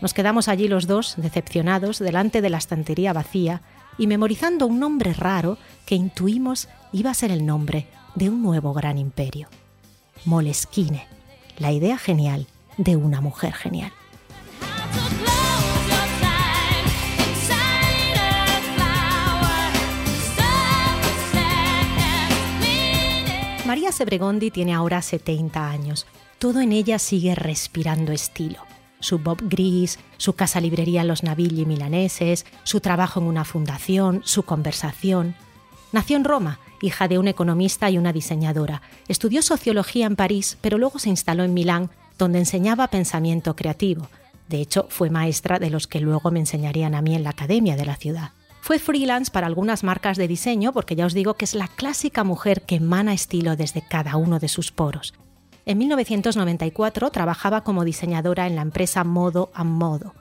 Nos 0.00 0.14
quedamos 0.14 0.48
allí 0.48 0.68
los 0.68 0.86
dos, 0.86 1.14
decepcionados, 1.16 1.98
delante 1.98 2.42
de 2.42 2.50
la 2.50 2.58
estantería 2.58 3.12
vacía 3.12 3.62
y 3.98 4.06
memorizando 4.06 4.66
un 4.66 4.78
nombre 4.78 5.14
raro 5.14 5.58
que 5.86 5.94
intuimos 5.94 6.68
iba 6.92 7.10
a 7.10 7.14
ser 7.14 7.30
el 7.30 7.46
nombre 7.46 7.86
de 8.14 8.28
un 8.28 8.42
nuevo 8.42 8.72
gran 8.72 8.98
imperio. 8.98 9.48
Moleskine, 10.24 11.06
la 11.58 11.72
idea 11.72 11.98
genial 11.98 12.46
de 12.76 12.96
una 12.96 13.20
mujer 13.20 13.52
genial. 13.52 13.92
María 23.70 23.92
Sebregondi 23.92 24.50
tiene 24.50 24.74
ahora 24.74 25.00
70 25.00 25.70
años. 25.70 26.04
Todo 26.40 26.60
en 26.60 26.72
ella 26.72 26.98
sigue 26.98 27.36
respirando 27.36 28.10
estilo. 28.10 28.58
Su 28.98 29.20
bob 29.20 29.42
gris, 29.48 30.00
su 30.16 30.32
casa 30.32 30.60
librería 30.60 31.04
los 31.04 31.22
Navigli 31.22 31.66
milaneses, 31.66 32.46
su 32.64 32.80
trabajo 32.80 33.20
en 33.20 33.26
una 33.26 33.44
fundación, 33.44 34.22
su 34.24 34.42
conversación. 34.42 35.36
Nació 35.92 36.16
en 36.16 36.24
Roma, 36.24 36.58
hija 36.82 37.06
de 37.06 37.20
un 37.20 37.28
economista 37.28 37.88
y 37.88 37.96
una 37.96 38.12
diseñadora. 38.12 38.82
Estudió 39.06 39.40
sociología 39.40 40.06
en 40.06 40.16
París, 40.16 40.58
pero 40.60 40.76
luego 40.76 40.98
se 40.98 41.10
instaló 41.10 41.44
en 41.44 41.54
Milán, 41.54 41.90
donde 42.18 42.40
enseñaba 42.40 42.88
pensamiento 42.88 43.54
creativo. 43.54 44.08
De 44.48 44.60
hecho, 44.60 44.88
fue 44.88 45.10
maestra 45.10 45.60
de 45.60 45.70
los 45.70 45.86
que 45.86 46.00
luego 46.00 46.32
me 46.32 46.40
enseñarían 46.40 46.96
a 46.96 47.02
mí 47.02 47.14
en 47.14 47.22
la 47.22 47.30
academia 47.30 47.76
de 47.76 47.86
la 47.86 47.94
ciudad. 47.94 48.32
Fue 48.60 48.78
freelance 48.78 49.30
para 49.30 49.46
algunas 49.46 49.82
marcas 49.82 50.16
de 50.16 50.28
diseño 50.28 50.72
porque 50.72 50.94
ya 50.94 51.06
os 51.06 51.14
digo 51.14 51.34
que 51.34 51.44
es 51.44 51.54
la 51.54 51.68
clásica 51.68 52.24
mujer 52.24 52.62
que 52.62 52.76
emana 52.76 53.14
estilo 53.14 53.56
desde 53.56 53.82
cada 53.82 54.16
uno 54.16 54.38
de 54.38 54.48
sus 54.48 54.70
poros. 54.70 55.14
En 55.66 55.78
1994 55.78 57.10
trabajaba 57.10 57.62
como 57.64 57.84
diseñadora 57.84 58.46
en 58.46 58.56
la 58.56 58.62
empresa 58.62 59.04
Modo 59.04 59.50
a 59.54 59.64
Modo. 59.64 60.14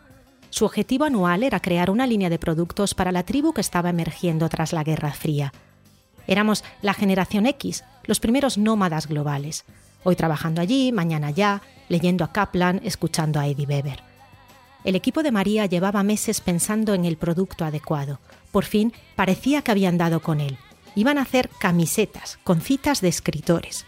Su 0.49 0.65
objetivo 0.65 1.05
anual 1.05 1.43
era 1.43 1.59
crear 1.59 1.91
una 1.91 2.07
línea 2.07 2.29
de 2.29 2.39
productos 2.39 2.95
para 2.95 3.11
la 3.11 3.23
tribu 3.23 3.53
que 3.53 3.61
estaba 3.61 3.89
emergiendo 3.89 4.49
tras 4.49 4.73
la 4.73 4.83
Guerra 4.83 5.11
Fría. 5.11 5.53
Éramos 6.27 6.63
la 6.81 6.93
generación 6.93 7.45
X, 7.45 7.83
los 8.05 8.19
primeros 8.19 8.57
nómadas 8.57 9.07
globales. 9.07 9.65
Hoy 10.03 10.15
trabajando 10.15 10.61
allí, 10.61 10.91
mañana 10.91 11.27
allá, 11.27 11.61
leyendo 11.87 12.23
a 12.23 12.31
Kaplan, 12.31 12.81
escuchando 12.83 13.39
a 13.39 13.47
Eddie 13.47 13.67
Weber. 13.67 14.08
El 14.83 14.95
equipo 14.95 15.23
de 15.23 15.31
María 15.31 15.65
llevaba 15.65 16.03
meses 16.03 16.41
pensando 16.41 16.93
en 16.93 17.05
el 17.05 17.17
producto 17.17 17.65
adecuado. 17.65 18.19
Por 18.51 18.65
fin 18.65 18.93
parecía 19.15 19.61
que 19.61 19.71
habían 19.71 19.97
dado 19.97 20.21
con 20.21 20.39
él. 20.39 20.57
Iban 20.95 21.17
a 21.17 21.23
hacer 21.23 21.49
camisetas 21.59 22.39
con 22.43 22.61
citas 22.61 23.01
de 23.01 23.09
escritores. 23.09 23.85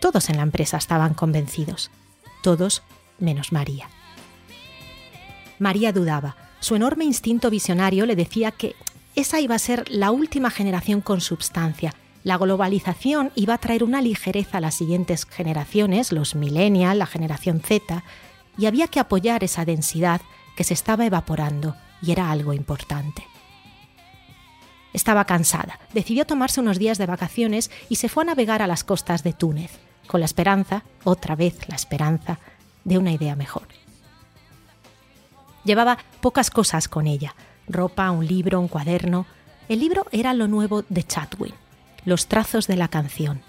Todos 0.00 0.28
en 0.30 0.36
la 0.36 0.42
empresa 0.42 0.76
estaban 0.76 1.14
convencidos. 1.14 1.90
Todos 2.42 2.82
menos 3.18 3.52
María. 3.52 3.88
María 5.58 5.92
dudaba. 5.92 6.36
Su 6.58 6.74
enorme 6.74 7.04
instinto 7.04 7.50
visionario 7.50 8.04
le 8.04 8.16
decía 8.16 8.50
que 8.50 8.74
esa 9.14 9.40
iba 9.40 9.54
a 9.54 9.60
ser 9.60 9.88
la 9.90 10.10
última 10.10 10.50
generación 10.50 11.00
con 11.00 11.20
substancia. 11.20 11.94
La 12.24 12.36
globalización 12.36 13.30
iba 13.34 13.54
a 13.54 13.58
traer 13.58 13.84
una 13.84 14.00
ligereza 14.00 14.58
a 14.58 14.60
las 14.60 14.74
siguientes 14.74 15.24
generaciones, 15.24 16.12
los 16.12 16.34
millennials, 16.34 16.98
la 16.98 17.06
generación 17.06 17.60
Z, 17.60 18.04
y 18.56 18.66
había 18.66 18.88
que 18.88 19.00
apoyar 19.00 19.44
esa 19.44 19.64
densidad 19.64 20.20
que 20.56 20.64
se 20.64 20.74
estaba 20.74 21.06
evaporando 21.06 21.76
y 22.02 22.12
era 22.12 22.30
algo 22.30 22.52
importante. 22.52 23.26
Estaba 24.92 25.24
cansada, 25.24 25.78
decidió 25.94 26.26
tomarse 26.26 26.60
unos 26.60 26.78
días 26.78 26.98
de 26.98 27.06
vacaciones 27.06 27.70
y 27.88 27.96
se 27.96 28.08
fue 28.08 28.24
a 28.24 28.26
navegar 28.26 28.60
a 28.60 28.66
las 28.66 28.84
costas 28.84 29.22
de 29.22 29.32
Túnez, 29.32 29.78
con 30.06 30.20
la 30.20 30.26
esperanza, 30.26 30.82
otra 31.04 31.34
vez 31.34 31.68
la 31.68 31.76
esperanza, 31.76 32.38
de 32.84 32.98
una 32.98 33.12
idea 33.12 33.36
mejor. 33.36 33.68
Llevaba 35.64 35.98
pocas 36.20 36.50
cosas 36.50 36.88
con 36.88 37.06
ella, 37.06 37.34
ropa, 37.68 38.10
un 38.10 38.26
libro, 38.26 38.60
un 38.60 38.68
cuaderno. 38.68 39.26
El 39.68 39.80
libro 39.80 40.06
era 40.10 40.34
lo 40.34 40.48
nuevo 40.48 40.84
de 40.88 41.04
Chatwin, 41.04 41.54
los 42.04 42.26
trazos 42.26 42.66
de 42.66 42.76
la 42.76 42.88
canción. 42.88 43.40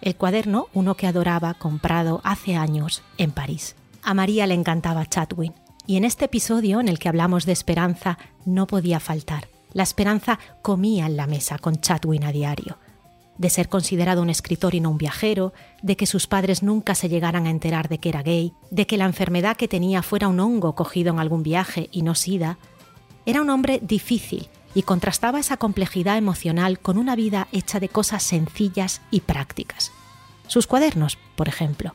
El 0.00 0.16
cuaderno, 0.16 0.66
uno 0.74 0.96
que 0.96 1.06
adoraba, 1.06 1.54
comprado 1.54 2.20
hace 2.24 2.56
años 2.56 3.02
en 3.16 3.30
París. 3.30 3.76
A 4.04 4.14
María 4.14 4.48
le 4.48 4.54
encantaba 4.54 5.06
Chatwin, 5.06 5.54
y 5.86 5.96
en 5.96 6.04
este 6.04 6.24
episodio 6.24 6.80
en 6.80 6.88
el 6.88 6.98
que 6.98 7.08
hablamos 7.08 7.46
de 7.46 7.52
esperanza 7.52 8.18
no 8.44 8.66
podía 8.66 8.98
faltar. 8.98 9.48
La 9.72 9.84
esperanza 9.84 10.40
comía 10.60 11.06
en 11.06 11.16
la 11.16 11.28
mesa 11.28 11.58
con 11.58 11.80
Chatwin 11.80 12.24
a 12.24 12.32
diario. 12.32 12.78
De 13.38 13.48
ser 13.48 13.68
considerado 13.68 14.20
un 14.20 14.28
escritor 14.28 14.74
y 14.74 14.80
no 14.80 14.90
un 14.90 14.98
viajero, 14.98 15.52
de 15.82 15.96
que 15.96 16.06
sus 16.06 16.26
padres 16.26 16.64
nunca 16.64 16.96
se 16.96 17.08
llegaran 17.08 17.46
a 17.46 17.50
enterar 17.50 17.88
de 17.88 17.98
que 17.98 18.08
era 18.08 18.24
gay, 18.24 18.52
de 18.70 18.88
que 18.88 18.96
la 18.96 19.04
enfermedad 19.04 19.56
que 19.56 19.68
tenía 19.68 20.02
fuera 20.02 20.26
un 20.28 20.40
hongo 20.40 20.74
cogido 20.74 21.12
en 21.12 21.20
algún 21.20 21.44
viaje 21.44 21.88
y 21.92 22.02
no 22.02 22.16
sida. 22.16 22.58
Era 23.24 23.40
un 23.40 23.50
hombre 23.50 23.78
difícil 23.82 24.48
y 24.74 24.82
contrastaba 24.82 25.38
esa 25.38 25.58
complejidad 25.58 26.16
emocional 26.18 26.80
con 26.80 26.98
una 26.98 27.14
vida 27.14 27.46
hecha 27.52 27.78
de 27.78 27.88
cosas 27.88 28.24
sencillas 28.24 29.00
y 29.12 29.20
prácticas. 29.20 29.92
Sus 30.48 30.66
cuadernos, 30.66 31.18
por 31.36 31.48
ejemplo, 31.48 31.94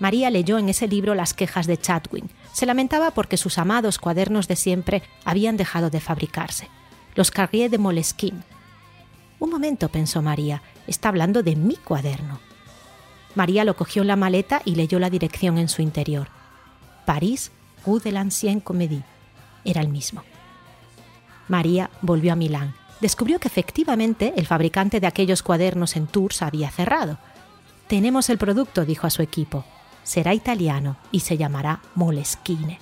María 0.00 0.30
leyó 0.30 0.58
en 0.58 0.68
ese 0.68 0.88
libro 0.88 1.14
las 1.14 1.34
quejas 1.34 1.66
de 1.66 1.78
Chatwin. 1.78 2.28
Se 2.52 2.66
lamentaba 2.66 3.12
porque 3.12 3.36
sus 3.36 3.58
amados 3.58 3.98
cuadernos 3.98 4.48
de 4.48 4.56
siempre 4.56 5.02
habían 5.24 5.56
dejado 5.56 5.90
de 5.90 6.00
fabricarse. 6.00 6.68
Los 7.14 7.30
Carrier 7.30 7.70
de 7.70 7.78
Moleskine. 7.78 8.42
Un 9.38 9.50
momento, 9.50 9.88
pensó 9.88 10.20
María, 10.20 10.62
está 10.86 11.08
hablando 11.08 11.42
de 11.42 11.54
mi 11.54 11.76
cuaderno. 11.76 12.40
María 13.34 13.64
lo 13.64 13.76
cogió 13.76 14.02
en 14.02 14.08
la 14.08 14.16
maleta 14.16 14.62
y 14.64 14.74
leyó 14.74 14.98
la 14.98 15.10
dirección 15.10 15.58
en 15.58 15.68
su 15.68 15.82
interior. 15.82 16.28
París, 17.04 17.52
Rue 17.86 18.00
de 18.00 18.12
l'Ancien 18.12 18.60
Comédie. 18.60 19.04
Era 19.64 19.80
el 19.80 19.88
mismo. 19.88 20.22
María 21.48 21.90
volvió 22.00 22.32
a 22.32 22.36
Milán. 22.36 22.74
Descubrió 23.00 23.38
que 23.38 23.48
efectivamente 23.48 24.32
el 24.36 24.46
fabricante 24.46 24.98
de 24.98 25.06
aquellos 25.06 25.42
cuadernos 25.42 25.96
en 25.96 26.06
Tours 26.06 26.42
había 26.42 26.70
cerrado. 26.70 27.18
Tenemos 27.86 28.30
el 28.30 28.38
producto, 28.38 28.84
dijo 28.84 29.06
a 29.06 29.10
su 29.10 29.20
equipo 29.20 29.64
será 30.04 30.32
italiano 30.34 30.96
y 31.10 31.20
se 31.20 31.36
llamará 31.36 31.80
Moleskine. 31.96 32.78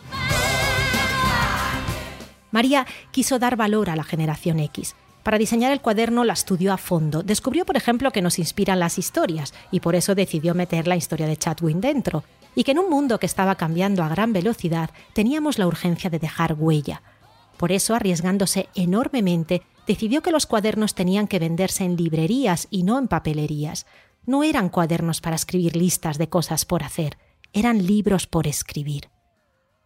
María 2.51 2.87
quiso 3.11 3.39
dar 3.39 3.57
valor 3.57 3.89
a 3.89 3.97
la 3.97 4.05
generación 4.05 4.61
X. 4.61 4.95
Para 5.23 5.39
diseñar 5.39 5.73
el 5.73 5.81
cuaderno 5.81 6.25
la 6.25 6.33
estudió 6.35 6.73
a 6.73 6.77
fondo. 6.77 7.23
Descubrió, 7.23 7.65
por 7.65 7.77
ejemplo, 7.77 8.11
que 8.11 8.23
nos 8.23 8.39
inspiran 8.39 8.81
las 8.81 8.99
historias 8.99 9.55
y 9.71 9.81
por 9.81 9.95
eso 9.95 10.15
decidió 10.15 10.55
meter 10.55 10.87
la 10.87 10.97
historia 10.97 11.27
de 11.27 11.37
Chatwin 11.37 11.81
dentro. 11.81 12.25
Y 12.55 12.65
que 12.65 12.73
en 12.73 12.81
un 12.81 12.91
mundo 12.91 13.19
que 13.19 13.27
estaba 13.27 13.55
cambiando 13.55 14.03
a 14.03 14.09
gran 14.09 14.33
velocidad 14.33 14.91
teníamos 15.15 15.59
la 15.59 15.67
urgencia 15.67 16.11
de 16.11 16.19
dejar 16.19 16.55
huella. 16.59 17.03
Por 17.57 17.73
eso, 17.73 17.95
arriesgándose 17.95 18.69
enormemente, 18.75 19.63
decidió 19.87 20.23
que 20.23 20.33
los 20.33 20.47
cuadernos 20.47 20.95
tenían 20.95 21.29
que 21.29 21.39
venderse 21.39 21.85
en 21.85 21.97
librerías 21.97 22.67
y 22.71 22.83
no 22.83 22.99
en 22.99 23.09
papelerías. 23.09 23.87
No 24.25 24.45
eran 24.45 24.69
cuadernos 24.69 25.21
para 25.21 25.37
escribir 25.37 25.77
listas 25.77 26.19
de 26.19 26.29
cosas 26.29 26.65
por 26.65 26.83
hacer, 26.83 27.19
eran 27.53 27.87
libros 27.87 28.27
por 28.27 28.47
escribir. 28.47 29.11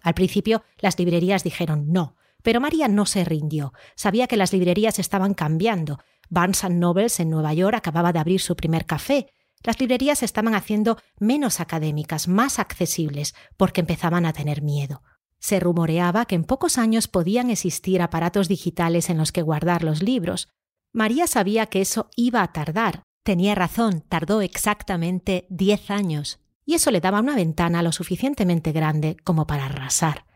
Al 0.02 0.14
principio 0.14 0.62
las 0.78 0.98
librerías 0.98 1.42
dijeron 1.42 1.92
no, 1.92 2.16
pero 2.42 2.60
María 2.60 2.86
no 2.86 3.06
se 3.06 3.24
rindió. 3.24 3.72
Sabía 3.96 4.28
que 4.28 4.36
las 4.36 4.52
librerías 4.52 4.98
estaban 4.98 5.34
cambiando. 5.34 5.98
Barnes 6.28 6.62
Nobles 6.70 7.18
en 7.18 7.30
Nueva 7.30 7.54
York 7.54 7.76
acababa 7.76 8.12
de 8.12 8.20
abrir 8.20 8.40
su 8.40 8.54
primer 8.54 8.86
café. 8.86 9.26
Las 9.64 9.80
librerías 9.80 10.20
se 10.20 10.26
estaban 10.26 10.54
haciendo 10.54 10.96
menos 11.18 11.58
académicas, 11.58 12.28
más 12.28 12.60
accesibles, 12.60 13.34
porque 13.56 13.80
empezaban 13.80 14.26
a 14.26 14.32
tener 14.32 14.62
miedo. 14.62 15.02
Se 15.40 15.58
rumoreaba 15.58 16.26
que 16.26 16.36
en 16.36 16.44
pocos 16.44 16.78
años 16.78 17.08
podían 17.08 17.50
existir 17.50 18.00
aparatos 18.00 18.48
digitales 18.48 19.10
en 19.10 19.18
los 19.18 19.32
que 19.32 19.42
guardar 19.42 19.82
los 19.82 20.02
libros. 20.02 20.48
María 20.92 21.26
sabía 21.26 21.66
que 21.66 21.80
eso 21.80 22.10
iba 22.14 22.42
a 22.42 22.52
tardar, 22.52 23.02
Tenía 23.26 23.56
razón, 23.56 24.04
tardó 24.08 24.40
exactamente 24.40 25.48
10 25.50 25.90
años, 25.90 26.38
y 26.64 26.74
eso 26.74 26.92
le 26.92 27.00
daba 27.00 27.18
una 27.18 27.34
ventana 27.34 27.82
lo 27.82 27.90
suficientemente 27.90 28.70
grande 28.70 29.16
como 29.24 29.48
para 29.48 29.64
arrasar. 29.64 30.26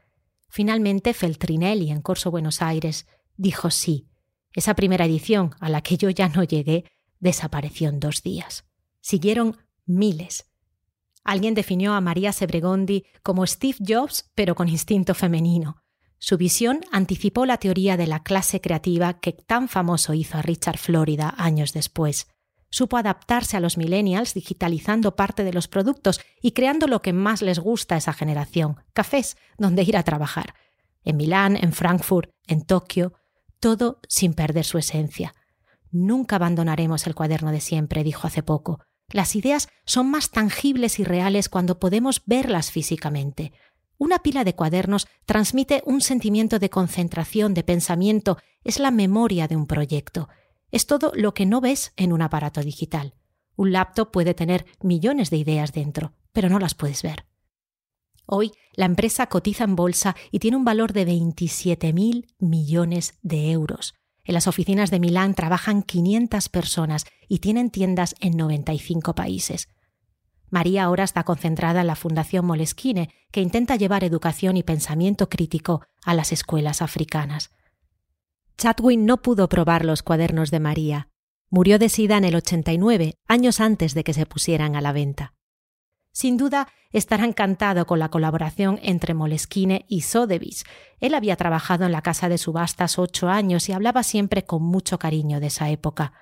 Finalmente, 0.49 1.15
Feltrinelli, 1.15 1.93
en 1.93 2.03
Corso 2.03 2.33
Buenos 2.33 2.63
Aires, 2.63 3.07
dijo 3.37 3.71
sí. 3.71 4.09
Esa 4.55 4.75
primera 4.75 5.05
edición, 5.05 5.55
a 5.61 5.69
la 5.69 5.83
que 5.83 5.99
yo 5.99 6.11
ya 6.11 6.29
no 6.31 6.43
llegué, 6.43 6.85
desapareció 7.21 7.91
en 7.91 8.01
dos 8.01 8.25
días. 8.25 8.65
Siguieron 9.01 9.59
miles. 9.87 10.51
Alguien 11.23 11.55
definió 11.55 11.93
a 11.93 12.01
María 12.01 12.33
Sebregondi 12.33 13.05
como 13.23 13.47
Steve 13.47 13.79
Jobs, 13.87 14.33
pero 14.35 14.57
con 14.57 14.69
instinto 14.69 15.15
femenino. 15.15 15.77
Su 16.19 16.37
visión 16.37 16.81
anticipó 16.91 17.47
la 17.47 17.59
teoría 17.59 17.97
de 17.97 18.09
la 18.09 18.25
clase 18.25 18.61
creativa 18.61 19.21
que 19.21 19.31
tan 19.31 19.69
famoso 19.69 20.13
hizo 20.13 20.39
a 20.39 20.43
Richard 20.43 20.79
Florida 20.79 21.33
años 21.39 21.73
después. 21.73 22.27
Supo 22.71 22.97
adaptarse 22.97 23.57
a 23.57 23.61
los 23.61 23.77
millennials 23.77 24.33
digitalizando 24.33 25.17
parte 25.17 25.45
de 25.45 25.53
los 25.53 25.69
productos 25.69 26.21
y 26.41 26.53
creando 26.53 26.87
lo 26.87 27.03
que 27.03 27.13
más 27.13 27.43
les 27.43 27.59
gusta 27.59 27.97
a 27.97 27.99
esa 27.99 28.13
generación, 28.13 28.77
cafés 28.93 29.37
donde 29.59 29.83
ir 29.83 29.97
a 29.97 30.05
trabajar. 30.05 30.55
En 31.05 31.17
Milán, 31.17 31.57
en 31.57 31.73
Frankfurt, 31.73 32.31
en 32.47 32.63
Tokio, 32.63 33.15
todo 33.59 34.01
sin 34.09 34.35
perder 34.35 34.65
su 34.65 34.79
esencia. 34.79 35.35
Nunca 35.91 36.37
abandonaremos 36.37 37.07
el 37.07 37.15
cuaderno 37.15 37.51
de 37.51 37.61
siempre, 37.61 38.05
dijo 38.05 38.27
hace 38.27 38.43
poco. 38.43 38.81
Las 39.09 39.35
ideas 39.35 39.69
son 39.85 40.11
más 40.11 40.31
tangibles 40.31 41.01
y 41.01 41.05
reales 41.05 41.49
cuando 41.49 41.81
podemos 41.81 42.23
verlas 42.27 42.71
físicamente. 42.71 43.53
Una 43.99 44.21
pila 44.21 44.45
de 44.45 44.55
cuadernos 44.55 45.09
transmite 45.27 45.83
un 45.85 46.01
sentimiento 46.01 46.59
de 46.59 46.71
concentración, 46.71 47.53
de 47.53 47.65
pensamiento, 47.65 48.39
es 48.63 48.79
la 48.79 48.91
memoria 48.91 49.49
de 49.49 49.57
un 49.57 49.67
proyecto. 49.67 50.29
Es 50.71 50.87
todo 50.87 51.13
lo 51.15 51.35
que 51.35 51.47
no 51.47 51.61
ves 51.61 51.93
en 51.97 52.13
un 52.13 52.23
aparato 52.23 52.61
digital. 52.63 53.15
Un 53.57 53.73
laptop 53.73 54.11
puede 54.11 54.35
tener 54.35 54.67
millones 54.83 55.31
de 55.31 55.37
ideas 55.37 55.73
dentro, 55.73 56.13
pero 56.33 56.49
no 56.49 56.59
las 56.59 56.75
puedes 56.75 57.03
ver. 57.03 57.27
Hoy 58.27 58.53
la 58.75 58.87
empresa 58.87 59.27
cotiza 59.27 59.65
en 59.65 59.75
bolsa 59.75 60.15
y 60.31 60.39
tiene 60.39 60.57
un 60.57 60.65
valor 60.65 60.93
de 60.93 61.07
27.000 61.07 62.27
millones 62.39 63.19
de 63.23 63.51
euros. 63.51 63.95
En 64.25 64.35
las 64.35 64.47
oficinas 64.47 64.91
de 64.91 65.01
Milán 65.01 65.35
trabajan 65.35 65.83
500 65.83 66.49
personas 66.49 67.07
y 67.29 67.41
tienen 67.41 67.71
tiendas 67.71 68.15
en 68.21 68.37
95 68.37 69.15
países. 69.15 69.69
María 70.51 70.85
ahora 70.85 71.05
está 71.05 71.25
concentrada 71.25 71.81
en 71.81 71.87
la 71.87 71.97
Fundación 71.97 72.45
Moleskine, 72.45 73.11
que 73.33 73.41
intenta 73.41 73.77
llevar 73.77 74.05
educación 74.05 74.57
y 74.57 74.63
pensamiento 74.63 75.29
crítico 75.29 75.83
a 76.05 76.15
las 76.15 76.33
escuelas 76.33 76.83
africanas. 76.83 77.51
Chatwin 78.57 79.07
no 79.07 79.23
pudo 79.23 79.49
probar 79.49 79.85
los 79.85 80.03
cuadernos 80.03 80.51
de 80.51 80.61
María. 80.61 81.09
Murió 81.49 81.79
de 81.79 81.89
sida 81.89 82.17
en 82.17 82.25
el 82.25 82.37
89, 82.37 83.15
años 83.27 83.61
antes 83.61 83.95
de 83.95 84.05
que 84.05 84.15
se 84.15 84.27
pusieran 84.27 84.77
a 84.77 84.81
la 84.81 84.93
venta. 84.93 85.35
Sin 86.13 86.37
duda, 86.37 86.69
estará 86.93 87.25
encantado 87.25 87.87
con 87.87 87.99
la 87.99 88.09
colaboración 88.09 88.79
entre 88.83 89.15
Moleskine 89.15 89.85
y 89.89 90.03
Sotheby's. 90.03 90.65
Él 91.01 91.15
había 91.15 91.37
trabajado 91.37 91.87
en 91.87 91.93
la 91.93 92.03
casa 92.03 92.29
de 92.29 92.39
subastas 92.39 92.99
ocho 92.99 93.29
años 93.29 93.69
y 93.69 93.73
hablaba 93.73 94.03
siempre 94.03 94.45
con 94.45 94.63
mucho 94.63 94.99
cariño 94.99 95.41
de 95.41 95.49
esa 95.49 95.71
época. 95.71 96.13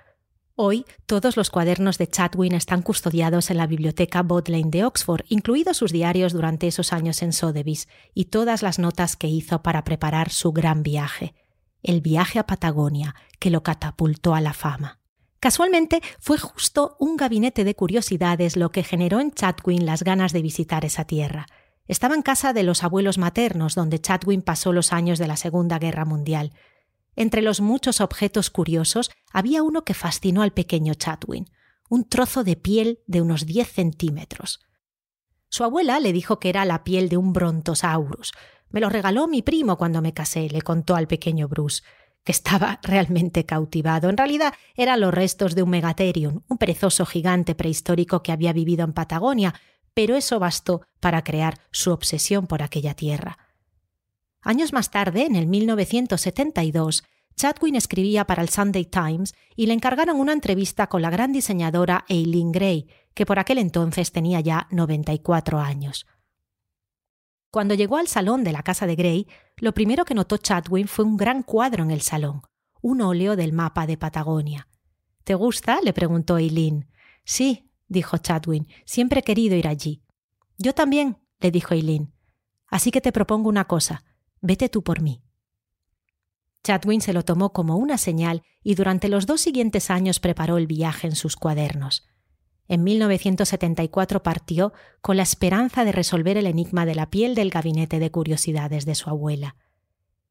Hoy, 0.54 0.84
todos 1.06 1.36
los 1.36 1.50
cuadernos 1.50 1.98
de 1.98 2.08
Chatwin 2.08 2.54
están 2.54 2.82
custodiados 2.82 3.50
en 3.50 3.58
la 3.58 3.66
biblioteca 3.66 4.22
Bodleian 4.22 4.70
de 4.70 4.84
Oxford, 4.84 5.24
incluidos 5.28 5.76
sus 5.76 5.92
diarios 5.92 6.32
durante 6.32 6.66
esos 6.66 6.92
años 6.92 7.22
en 7.22 7.32
Sotheby's 7.32 7.88
y 8.12 8.26
todas 8.26 8.62
las 8.62 8.78
notas 8.78 9.14
que 9.16 9.28
hizo 9.28 9.62
para 9.62 9.84
preparar 9.84 10.30
su 10.30 10.52
gran 10.52 10.82
viaje 10.82 11.34
el 11.82 12.00
viaje 12.00 12.38
a 12.38 12.46
Patagonia 12.46 13.14
que 13.38 13.50
lo 13.50 13.62
catapultó 13.62 14.34
a 14.34 14.40
la 14.40 14.52
fama. 14.52 14.98
Casualmente 15.40 16.02
fue 16.18 16.38
justo 16.38 16.96
un 16.98 17.16
gabinete 17.16 17.62
de 17.62 17.76
curiosidades 17.76 18.56
lo 18.56 18.70
que 18.70 18.82
generó 18.82 19.20
en 19.20 19.30
Chatwin 19.30 19.86
las 19.86 20.02
ganas 20.02 20.32
de 20.32 20.42
visitar 20.42 20.84
esa 20.84 21.04
tierra. 21.04 21.46
Estaba 21.86 22.14
en 22.14 22.22
casa 22.22 22.52
de 22.52 22.64
los 22.64 22.82
abuelos 22.82 23.18
maternos, 23.18 23.74
donde 23.74 24.00
Chatwin 24.00 24.42
pasó 24.42 24.72
los 24.72 24.92
años 24.92 25.18
de 25.18 25.28
la 25.28 25.36
Segunda 25.36 25.78
Guerra 25.78 26.04
Mundial. 26.04 26.52
Entre 27.14 27.40
los 27.40 27.60
muchos 27.60 28.00
objetos 28.00 28.50
curiosos 28.50 29.10
había 29.32 29.62
uno 29.62 29.84
que 29.84 29.94
fascinó 29.94 30.42
al 30.42 30.52
pequeño 30.52 30.94
Chatwin, 30.94 31.48
un 31.88 32.08
trozo 32.08 32.44
de 32.44 32.56
piel 32.56 33.00
de 33.06 33.22
unos 33.22 33.46
10 33.46 33.72
centímetros. 33.72 34.60
Su 35.48 35.64
abuela 35.64 35.98
le 36.00 36.12
dijo 36.12 36.38
que 36.40 36.50
era 36.50 36.64
la 36.64 36.84
piel 36.84 37.08
de 37.08 37.16
un 37.16 37.32
brontosaurus, 37.32 38.32
me 38.70 38.80
lo 38.80 38.88
regaló 38.88 39.28
mi 39.28 39.42
primo 39.42 39.76
cuando 39.76 40.02
me 40.02 40.12
casé, 40.12 40.48
le 40.48 40.62
contó 40.62 40.96
al 40.96 41.08
pequeño 41.08 41.48
Bruce, 41.48 41.82
que 42.24 42.32
estaba 42.32 42.80
realmente 42.82 43.46
cautivado. 43.46 44.08
En 44.08 44.16
realidad 44.16 44.54
eran 44.74 45.00
los 45.00 45.14
restos 45.14 45.54
de 45.54 45.62
un 45.62 45.70
megatherium, 45.70 46.42
un 46.48 46.58
perezoso 46.58 47.06
gigante 47.06 47.54
prehistórico 47.54 48.22
que 48.22 48.32
había 48.32 48.52
vivido 48.52 48.84
en 48.84 48.92
Patagonia, 48.92 49.54
pero 49.94 50.16
eso 50.16 50.38
bastó 50.38 50.82
para 51.00 51.24
crear 51.24 51.58
su 51.70 51.90
obsesión 51.90 52.46
por 52.46 52.62
aquella 52.62 52.94
tierra. 52.94 53.38
Años 54.42 54.72
más 54.72 54.90
tarde, 54.90 55.26
en 55.26 55.36
el 55.36 55.46
1972, 55.46 57.02
Chadwin 57.34 57.76
escribía 57.76 58.24
para 58.24 58.42
el 58.42 58.48
Sunday 58.48 58.84
Times 58.84 59.34
y 59.56 59.66
le 59.66 59.74
encargaron 59.74 60.18
una 60.18 60.32
entrevista 60.32 60.88
con 60.88 61.02
la 61.02 61.10
gran 61.10 61.32
diseñadora 61.32 62.04
Eileen 62.08 62.52
Gray, 62.52 62.88
que 63.14 63.26
por 63.26 63.38
aquel 63.38 63.58
entonces 63.58 64.12
tenía 64.12 64.40
ya 64.40 64.68
94 64.70 65.58
años. 65.60 66.06
Cuando 67.50 67.74
llegó 67.74 67.96
al 67.96 68.08
salón 68.08 68.44
de 68.44 68.52
la 68.52 68.62
casa 68.62 68.86
de 68.86 68.94
Gray, 68.94 69.26
lo 69.56 69.72
primero 69.72 70.04
que 70.04 70.14
notó 70.14 70.36
Chadwin 70.36 70.86
fue 70.86 71.04
un 71.04 71.16
gran 71.16 71.42
cuadro 71.42 71.82
en 71.82 71.90
el 71.90 72.02
salón, 72.02 72.42
un 72.82 73.00
óleo 73.00 73.36
del 73.36 73.52
mapa 73.52 73.86
de 73.86 73.96
Patagonia. 73.96 74.68
¿Te 75.24 75.34
gusta? 75.34 75.80
le 75.82 75.92
preguntó 75.92 76.38
Eileen. 76.38 76.90
Sí, 77.24 77.70
dijo 77.86 78.18
Chadwin, 78.18 78.68
siempre 78.84 79.20
he 79.20 79.22
querido 79.22 79.56
ir 79.56 79.66
allí. 79.66 80.02
Yo 80.58 80.74
también, 80.74 81.18
le 81.40 81.50
dijo 81.50 81.74
Eileen. 81.74 82.12
Así 82.66 82.90
que 82.90 83.00
te 83.00 83.12
propongo 83.12 83.48
una 83.48 83.66
cosa, 83.66 84.04
vete 84.40 84.68
tú 84.68 84.82
por 84.82 85.00
mí. 85.00 85.22
Chadwin 86.64 87.00
se 87.00 87.14
lo 87.14 87.24
tomó 87.24 87.52
como 87.52 87.76
una 87.76 87.96
señal 87.96 88.42
y 88.62 88.74
durante 88.74 89.08
los 89.08 89.24
dos 89.26 89.40
siguientes 89.40 89.90
años 89.90 90.20
preparó 90.20 90.58
el 90.58 90.66
viaje 90.66 91.06
en 91.06 91.16
sus 91.16 91.36
cuadernos. 91.36 92.06
En 92.68 92.84
1974 92.84 94.22
partió 94.22 94.74
con 95.00 95.16
la 95.16 95.22
esperanza 95.22 95.84
de 95.84 95.92
resolver 95.92 96.36
el 96.36 96.46
enigma 96.46 96.84
de 96.84 96.94
la 96.94 97.08
piel 97.08 97.34
del 97.34 97.50
gabinete 97.50 97.98
de 97.98 98.10
curiosidades 98.10 98.84
de 98.84 98.94
su 98.94 99.08
abuela. 99.08 99.56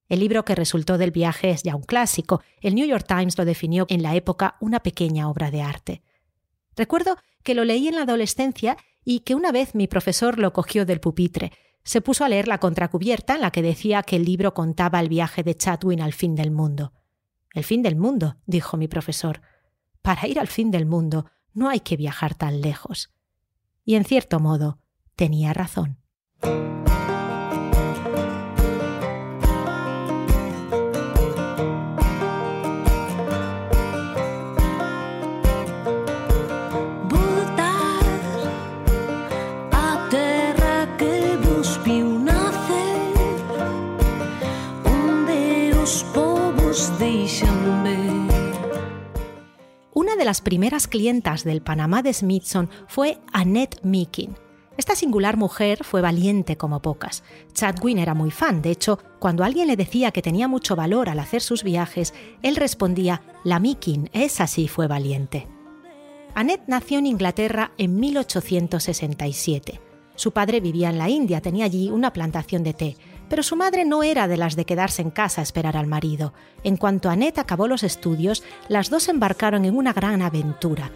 El 0.08 0.20
libro 0.20 0.46
que 0.46 0.56
resultó 0.56 0.98
del 0.98 1.12
viaje 1.12 1.50
es 1.50 1.64
ya 1.64 1.76
un 1.76 1.82
clásico. 1.82 2.42
El 2.62 2.76
New 2.76 2.88
York 2.88 3.06
Times 3.08 3.38
lo 3.38 3.44
definió 3.44 3.88
en 3.90 4.04
la 4.04 4.16
época 4.16 4.56
una 4.62 4.82
pequeña 4.82 5.30
obra 5.30 5.52
de 5.52 5.62
arte. 5.64 6.04
Recuerdo 6.76 7.18
que 7.44 7.56
lo 7.56 7.66
leí 7.66 7.88
en 7.88 7.96
la 7.96 8.04
adolescencia 8.04 8.78
y 9.04 9.22
que 9.22 9.36
una 9.36 9.52
vez 9.52 9.74
mi 9.74 9.88
profesor 9.88 10.38
lo 10.38 10.54
cogió 10.54 10.86
del 10.86 11.00
pupitre. 11.00 11.52
Se 11.84 12.02
puso 12.02 12.24
a 12.24 12.30
leer 12.30 12.48
la 12.48 12.60
contracubierta 12.60 13.36
en 13.36 13.42
la 13.42 13.52
que 13.52 13.62
decía 13.62 14.04
que 14.04 14.18
el 14.18 14.26
libro 14.26 14.54
contaba 14.54 15.00
el 15.00 15.10
viaje 15.10 15.44
de 15.44 15.56
Chatwin 15.56 16.02
al 16.02 16.14
fin 16.14 16.36
del 16.36 16.52
mundo. 16.52 16.94
El 17.54 17.64
fin 17.64 17.82
del 17.82 17.96
mundo, 17.96 18.38
dijo 18.46 18.78
mi 18.78 18.88
profesor. 18.88 19.42
Para 20.02 20.28
ir 20.28 20.40
al 20.40 20.48
fin 20.48 20.70
del 20.70 20.86
mundo 20.86 21.26
no 21.58 21.70
hay 21.70 21.80
que 21.80 21.98
viajar 21.98 22.36
tan 22.36 22.62
lejos. 22.62 23.12
Y 23.84 23.96
en 23.96 24.06
cierto 24.06 24.40
modo, 24.40 24.78
tenía 25.16 25.54
razón. 25.54 25.98
Las 50.28 50.42
primeras 50.42 50.90
clientas 50.90 51.46
del 51.46 51.62
Panamá 51.62 52.02
de 52.02 52.12
Smithson 52.12 52.70
fue 52.90 53.18
Annette 53.32 53.80
Meekin. 53.84 54.36
Esta 54.76 54.94
singular 54.94 55.38
mujer 55.38 55.86
fue 55.86 56.02
valiente 56.02 56.58
como 56.58 56.82
pocas. 56.82 57.24
Chadwin 57.54 57.98
era 57.98 58.14
muy 58.14 58.30
fan, 58.30 58.62
de 58.62 58.72
hecho, 58.72 59.00
cuando 59.20 59.46
alguien 59.46 59.68
le 59.68 59.78
decía 59.78 60.12
que 60.12 60.22
tenía 60.22 60.50
mucho 60.50 60.76
valor 60.76 61.08
al 61.08 61.20
hacer 61.20 61.42
sus 61.42 61.64
viajes, 61.64 62.14
él 62.42 62.58
respondía, 62.58 63.22
la 63.46 63.62
Meekin, 63.62 64.10
esa 64.12 64.48
sí 64.48 64.68
fue 64.68 64.88
valiente. 64.88 65.48
Annette 66.36 66.68
nació 66.68 67.00
en 67.00 67.06
Inglaterra 67.06 67.72
en 67.78 67.98
1867. 67.98 69.80
Su 70.18 70.34
padre 70.34 70.60
vivía 70.60 70.90
en 70.90 70.98
la 70.98 71.08
India, 71.08 71.40
tenía 71.40 71.64
allí 71.64 71.90
una 71.90 72.12
plantación 72.12 72.64
de 72.64 72.74
té, 72.74 72.98
pero 73.30 73.44
su 73.44 73.56
madre 73.56 73.86
no 73.86 74.04
era 74.04 74.28
de 74.28 74.38
las 74.38 74.56
de 74.56 74.66
quedarse 74.66 75.02
en 75.02 75.12
casa 75.12 75.42
a 75.42 75.44
esperar 75.44 75.78
al 75.78 75.88
marido. 75.88 76.34
En 76.64 76.78
cuanto 76.78 77.10
Annette 77.10 77.40
acabó 77.40 77.68
los 77.68 77.84
estudios, 77.84 78.44
las 78.68 78.90
dos 78.90 79.08
embarcaron 79.10 79.66
en 79.66 79.76
una 79.76 79.94
gran 79.94 80.22
aventura. 80.22 80.92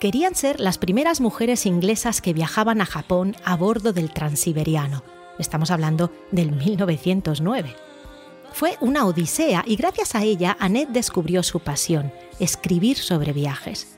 Querían 0.00 0.34
ser 0.34 0.60
las 0.60 0.78
primeras 0.78 1.20
mujeres 1.20 1.66
inglesas 1.66 2.20
que 2.20 2.32
viajaban 2.32 2.80
a 2.80 2.86
Japón 2.86 3.34
a 3.44 3.56
bordo 3.56 3.92
del 3.92 4.12
Transiberiano. 4.12 5.02
Estamos 5.38 5.70
hablando 5.70 6.12
del 6.30 6.52
1909. 6.52 7.74
Fue 8.52 8.76
una 8.80 9.04
odisea 9.04 9.64
y 9.66 9.76
gracias 9.76 10.14
a 10.14 10.22
ella 10.22 10.56
Annette 10.60 10.90
descubrió 10.90 11.42
su 11.42 11.60
pasión, 11.60 12.12
escribir 12.38 12.96
sobre 12.96 13.32
viajes. 13.32 13.95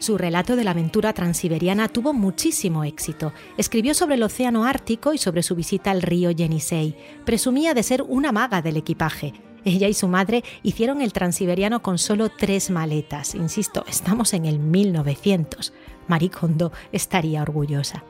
Su 0.00 0.16
relato 0.16 0.56
de 0.56 0.64
la 0.64 0.70
aventura 0.70 1.12
transiberiana 1.12 1.86
tuvo 1.86 2.14
muchísimo 2.14 2.84
éxito. 2.84 3.34
Escribió 3.58 3.92
sobre 3.92 4.14
el 4.14 4.22
océano 4.22 4.64
Ártico 4.64 5.12
y 5.12 5.18
sobre 5.18 5.42
su 5.42 5.54
visita 5.54 5.90
al 5.90 6.00
río 6.00 6.30
Yenisei. 6.30 6.96
Presumía 7.26 7.74
de 7.74 7.82
ser 7.82 8.00
una 8.00 8.32
maga 8.32 8.62
del 8.62 8.78
equipaje. 8.78 9.34
Ella 9.62 9.88
y 9.88 9.94
su 9.94 10.08
madre 10.08 10.42
hicieron 10.62 11.02
el 11.02 11.12
transiberiano 11.12 11.82
con 11.82 11.98
solo 11.98 12.30
tres 12.30 12.70
maletas. 12.70 13.34
Insisto, 13.34 13.84
estamos 13.86 14.32
en 14.32 14.46
el 14.46 14.58
1900. 14.58 15.74
Marie 16.08 16.30
Kondo 16.30 16.72
estaría 16.92 17.42
orgullosa. 17.42 18.02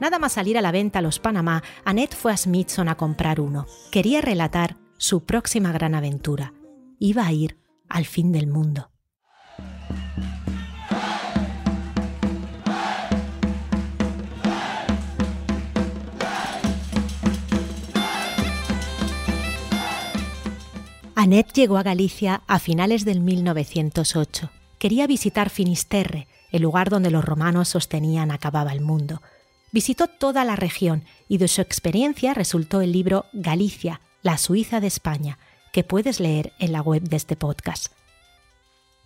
Nada 0.00 0.18
más 0.18 0.32
salir 0.32 0.58
a 0.58 0.62
la 0.62 0.72
venta 0.72 1.02
los 1.02 1.20
Panamá, 1.20 1.62
Annette 1.84 2.16
fue 2.16 2.32
a 2.32 2.36
Smithson 2.36 2.88
a 2.88 2.96
comprar 2.96 3.40
uno. 3.40 3.66
Quería 3.92 4.22
relatar 4.22 4.76
su 4.96 5.24
próxima 5.24 5.70
gran 5.70 5.94
aventura. 5.94 6.52
Iba 6.98 7.26
a 7.26 7.32
ir 7.32 7.58
al 7.88 8.06
fin 8.06 8.32
del 8.32 8.48
mundo. 8.48 8.89
Annette 21.22 21.52
llegó 21.52 21.76
a 21.76 21.82
Galicia 21.82 22.40
a 22.46 22.58
finales 22.58 23.04
del 23.04 23.20
1908. 23.20 24.50
Quería 24.78 25.06
visitar 25.06 25.50
Finisterre, 25.50 26.28
el 26.50 26.62
lugar 26.62 26.88
donde 26.88 27.10
los 27.10 27.22
romanos 27.22 27.68
sostenían 27.68 28.30
acababa 28.30 28.72
el 28.72 28.80
mundo. 28.80 29.20
Visitó 29.70 30.06
toda 30.06 30.46
la 30.46 30.56
región 30.56 31.04
y 31.28 31.36
de 31.36 31.48
su 31.48 31.60
experiencia 31.60 32.32
resultó 32.32 32.80
el 32.80 32.92
libro 32.92 33.26
Galicia, 33.34 34.00
la 34.22 34.38
Suiza 34.38 34.80
de 34.80 34.86
España, 34.86 35.38
que 35.74 35.84
puedes 35.84 36.20
leer 36.20 36.54
en 36.58 36.72
la 36.72 36.80
web 36.80 37.02
de 37.02 37.18
este 37.18 37.36
podcast. 37.36 37.92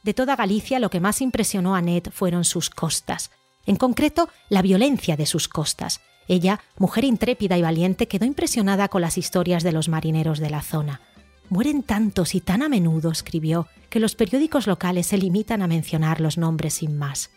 De 0.04 0.14
toda 0.14 0.36
Galicia 0.36 0.78
lo 0.78 0.90
que 0.90 1.00
más 1.00 1.20
impresionó 1.20 1.74
a 1.74 1.78
Annette 1.78 2.12
fueron 2.12 2.44
sus 2.44 2.70
costas, 2.70 3.32
en 3.66 3.74
concreto 3.74 4.28
la 4.48 4.62
violencia 4.62 5.16
de 5.16 5.26
sus 5.26 5.48
costas. 5.48 6.00
Ella, 6.28 6.60
mujer 6.78 7.02
intrépida 7.02 7.58
y 7.58 7.62
valiente, 7.62 8.06
quedó 8.06 8.24
impresionada 8.24 8.86
con 8.86 9.00
las 9.00 9.18
historias 9.18 9.64
de 9.64 9.72
los 9.72 9.88
marineros 9.88 10.38
de 10.38 10.50
la 10.50 10.62
zona. 10.62 11.00
Mueren 11.48 11.82
tantos 11.82 12.34
y 12.34 12.40
tan 12.40 12.62
a 12.62 12.68
menudo, 12.68 13.10
escribió, 13.10 13.66
que 13.90 14.00
los 14.00 14.14
periódicos 14.14 14.66
locales 14.66 15.06
se 15.06 15.18
limitan 15.18 15.62
a 15.62 15.66
mencionar 15.66 16.20
los 16.20 16.38
nombres 16.38 16.74
sin 16.74 16.96
más. 16.98 17.30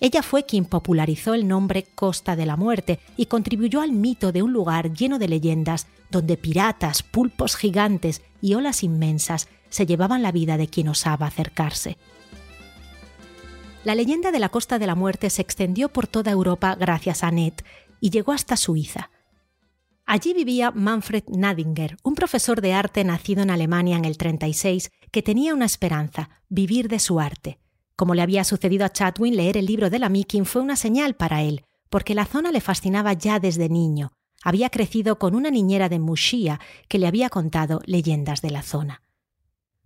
Ella 0.00 0.22
fue 0.22 0.44
quien 0.44 0.64
popularizó 0.64 1.32
el 1.32 1.46
nombre 1.46 1.86
Costa 1.94 2.34
de 2.34 2.44
la 2.44 2.56
Muerte 2.56 2.98
y 3.16 3.26
contribuyó 3.26 3.80
al 3.80 3.92
mito 3.92 4.32
de 4.32 4.42
un 4.42 4.52
lugar 4.52 4.92
lleno 4.92 5.20
de 5.20 5.28
leyendas 5.28 5.86
donde 6.10 6.36
piratas, 6.36 7.04
pulpos 7.04 7.56
gigantes 7.56 8.20
y 8.40 8.54
olas 8.54 8.82
inmensas 8.82 9.48
se 9.70 9.86
llevaban 9.86 10.22
la 10.22 10.32
vida 10.32 10.56
de 10.56 10.66
quien 10.66 10.88
osaba 10.88 11.26
acercarse. 11.26 11.96
La 13.84 13.94
leyenda 13.94 14.32
de 14.32 14.40
la 14.40 14.48
Costa 14.48 14.78
de 14.78 14.86
la 14.86 14.94
Muerte 14.94 15.30
se 15.30 15.42
extendió 15.42 15.88
por 15.88 16.06
toda 16.06 16.32
Europa 16.32 16.74
gracias 16.74 17.22
a 17.24 17.28
Annette 17.28 17.64
y 18.00 18.10
llegó 18.10 18.32
hasta 18.32 18.56
Suiza. 18.56 19.10
Allí 20.12 20.34
vivía 20.34 20.72
Manfred 20.72 21.24
Nadinger, 21.28 21.96
un 22.02 22.14
profesor 22.14 22.60
de 22.60 22.74
arte 22.74 23.02
nacido 23.02 23.42
en 23.42 23.48
Alemania 23.48 23.96
en 23.96 24.04
el 24.04 24.18
36, 24.18 24.90
que 25.10 25.22
tenía 25.22 25.54
una 25.54 25.64
esperanza, 25.64 26.28
vivir 26.50 26.88
de 26.88 26.98
su 26.98 27.18
arte. 27.18 27.60
Como 27.96 28.14
le 28.14 28.20
había 28.20 28.44
sucedido 28.44 28.84
a 28.84 28.92
Chatwin, 28.92 29.34
leer 29.34 29.56
el 29.56 29.64
libro 29.64 29.88
de 29.88 29.98
la 29.98 30.10
Mikin 30.10 30.44
fue 30.44 30.60
una 30.60 30.76
señal 30.76 31.14
para 31.14 31.40
él, 31.40 31.64
porque 31.88 32.14
la 32.14 32.26
zona 32.26 32.52
le 32.52 32.60
fascinaba 32.60 33.14
ya 33.14 33.40
desde 33.40 33.70
niño. 33.70 34.12
Había 34.44 34.68
crecido 34.68 35.18
con 35.18 35.34
una 35.34 35.50
niñera 35.50 35.88
de 35.88 35.98
Mushia 35.98 36.60
que 36.88 36.98
le 36.98 37.06
había 37.06 37.30
contado 37.30 37.80
leyendas 37.86 38.42
de 38.42 38.50
la 38.50 38.60
zona. 38.60 39.02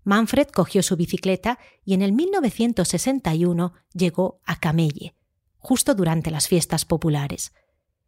Manfred 0.03 0.49
cogió 0.49 0.83
su 0.83 0.97
bicicleta 0.97 1.61
y 1.85 1.95
en 1.95 2.03
el 2.03 2.11
1961 2.11 3.75
llegó 3.95 4.41
a 4.45 4.57
Camelle, 4.59 5.15
justo 5.59 5.95
durante 5.95 6.33
las 6.33 6.49
fiestas 6.49 6.85
populares. 6.85 7.53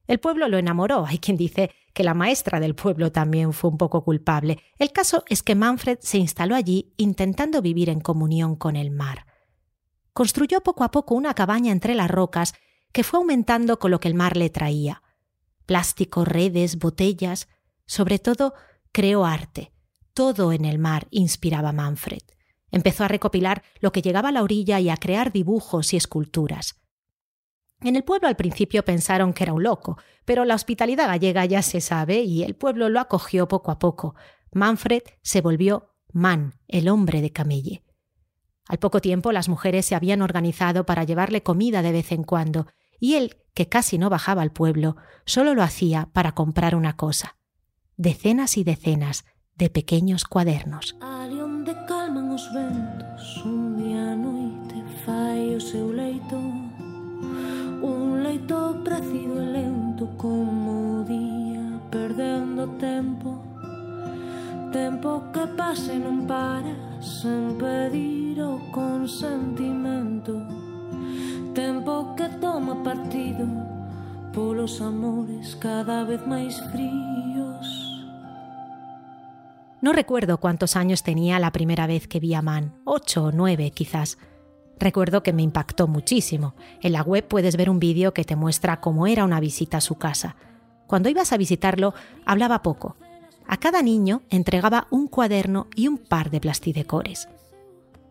El 0.08 0.18
pueblo 0.18 0.48
lo 0.48 0.58
enamoró. 0.58 1.06
Hay 1.06 1.18
quien 1.18 1.36
dice 1.36 1.70
que 1.94 2.02
la 2.02 2.14
maestra 2.14 2.58
del 2.58 2.74
pueblo 2.74 3.12
también 3.12 3.52
fue 3.52 3.70
un 3.70 3.78
poco 3.78 4.02
culpable. 4.02 4.58
El 4.78 4.90
caso 4.90 5.22
es 5.28 5.44
que 5.44 5.54
Manfred 5.54 5.98
se 6.00 6.18
instaló 6.18 6.56
allí 6.56 6.92
intentando 6.96 7.62
vivir 7.62 7.90
en 7.90 8.00
comunión 8.00 8.56
con 8.56 8.74
el 8.74 8.90
mar. 8.90 9.26
Construyó 10.12 10.62
poco 10.62 10.82
a 10.82 10.90
poco 10.90 11.14
una 11.14 11.34
cabaña 11.34 11.70
entre 11.70 11.94
las 11.94 12.10
rocas 12.10 12.54
que 12.92 13.04
fue 13.04 13.18
aumentando 13.18 13.78
con 13.78 13.90
lo 13.90 14.00
que 14.00 14.08
el 14.08 14.14
mar 14.14 14.36
le 14.36 14.50
traía. 14.50 15.02
Plástico, 15.66 16.24
redes, 16.24 16.78
botellas. 16.78 17.48
Sobre 17.86 18.18
todo, 18.18 18.54
creó 18.90 19.24
arte. 19.24 19.72
Todo 20.14 20.52
en 20.52 20.64
el 20.64 20.78
mar 20.78 21.06
inspiraba 21.10 21.68
a 21.68 21.72
Manfred. 21.72 22.22
Empezó 22.70 23.04
a 23.04 23.08
recopilar 23.08 23.62
lo 23.80 23.92
que 23.92 24.02
llegaba 24.02 24.30
a 24.30 24.32
la 24.32 24.42
orilla 24.42 24.80
y 24.80 24.88
a 24.88 24.96
crear 24.96 25.32
dibujos 25.32 25.92
y 25.92 25.96
esculturas. 25.96 26.80
En 27.80 27.94
el 27.94 28.02
pueblo 28.02 28.26
al 28.26 28.36
principio 28.36 28.84
pensaron 28.84 29.32
que 29.32 29.44
era 29.44 29.52
un 29.52 29.62
loco, 29.62 29.98
pero 30.24 30.44
la 30.44 30.56
hospitalidad 30.56 31.06
gallega 31.06 31.44
ya 31.44 31.62
se 31.62 31.80
sabe 31.80 32.22
y 32.22 32.42
el 32.42 32.56
pueblo 32.56 32.88
lo 32.88 32.98
acogió 32.98 33.46
poco 33.46 33.70
a 33.70 33.78
poco. 33.78 34.16
Manfred 34.52 35.02
se 35.22 35.40
volvió 35.40 35.94
Man, 36.12 36.54
el 36.66 36.88
hombre 36.88 37.20
de 37.20 37.32
Camelle. 37.32 37.84
Al 38.66 38.78
poco 38.78 39.00
tiempo 39.00 39.30
las 39.30 39.48
mujeres 39.48 39.86
se 39.86 39.94
habían 39.94 40.22
organizado 40.22 40.84
para 40.86 41.04
llevarle 41.04 41.42
comida 41.42 41.82
de 41.82 41.92
vez 41.92 42.12
en 42.12 42.24
cuando, 42.24 42.66
y 42.98 43.14
él, 43.14 43.36
que 43.54 43.68
casi 43.68 43.96
no 43.96 44.10
bajaba 44.10 44.42
al 44.42 44.52
pueblo, 44.52 44.96
solo 45.24 45.54
lo 45.54 45.62
hacía 45.62 46.08
para 46.12 46.32
comprar 46.32 46.74
una 46.74 46.96
cosa. 46.96 47.36
Decenas 47.96 48.56
y 48.56 48.64
decenas 48.64 49.24
de 49.54 49.70
pequeños 49.70 50.24
cuadernos. 50.24 50.96
Un 55.74 55.96
leito 55.96 56.57
precido 58.84 59.40
e 59.40 59.46
lento 59.52 60.08
como 60.16 61.04
día 61.04 61.80
Perdendo 61.90 62.68
tempo 62.76 63.40
Tempo 64.72 65.22
que 65.32 65.46
pase 65.56 65.96
non 65.96 66.26
para 66.28 66.74
Sen 67.00 67.56
pedir 67.56 68.42
o 68.44 68.60
consentimento 68.68 70.36
Tempo 71.54 72.12
que 72.16 72.28
toma 72.36 72.76
partido 72.84 73.48
Polos 74.32 74.80
amores 74.80 75.56
cada 75.56 76.04
vez 76.04 76.20
máis 76.28 76.54
fríos. 76.70 77.66
No 79.80 79.92
recuerdo 79.92 80.38
cuántos 80.38 80.76
años 80.76 81.02
tenía 81.02 81.40
la 81.40 81.50
primera 81.50 81.86
vez 81.86 82.06
que 82.06 82.20
vi 82.20 82.34
a 82.34 82.42
Man, 82.42 82.74
ocho 82.84 83.24
o 83.24 83.32
nueve 83.32 83.72
quizás. 83.72 84.18
Recuerdo 84.78 85.22
que 85.22 85.32
me 85.32 85.42
impactó 85.42 85.88
muchísimo. 85.88 86.54
En 86.82 86.92
la 86.92 87.02
web 87.02 87.26
puedes 87.26 87.56
ver 87.56 87.68
un 87.70 87.80
vídeo 87.80 88.14
que 88.14 88.24
te 88.24 88.36
muestra 88.36 88.80
cómo 88.80 89.06
era 89.06 89.24
una 89.24 89.40
visita 89.40 89.78
a 89.78 89.82
su 89.82 89.96
casa. 89.96 90.36
Cuando 90.86 91.08
ibas 91.08 91.32
a 91.32 91.36
visitarlo, 91.36 91.94
hablaba 92.24 92.62
poco. 92.62 92.96
A 93.46 93.56
cada 93.56 93.82
niño 93.82 94.22
entregaba 94.30 94.86
un 94.90 95.08
cuaderno 95.08 95.66
y 95.74 95.88
un 95.88 95.98
par 95.98 96.30
de 96.30 96.40
plastidecores. 96.40 97.28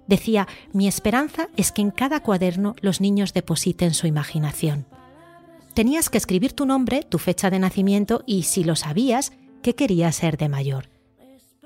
Decía, 0.08 0.48
mi 0.74 0.88
esperanza 0.88 1.50
es 1.58 1.72
que 1.72 1.82
en 1.82 1.92
cada 1.92 2.22
cuaderno 2.22 2.76
los 2.82 3.02
niños 3.02 3.34
depositen 3.34 3.94
su 3.94 4.08
imaginación. 4.08 4.86
Tenías 5.74 6.10
que 6.10 6.18
escribir 6.18 6.54
tu 6.54 6.66
nombre, 6.66 7.04
tu 7.04 7.20
fecha 7.20 7.50
de 7.50 7.60
nacimiento 7.60 8.24
y, 8.26 8.44
si 8.44 8.64
lo 8.64 8.76
sabías, 8.76 9.32
qué 9.62 9.76
querías 9.76 10.16
ser 10.16 10.38
de 10.38 10.50
mayor. 10.50 10.90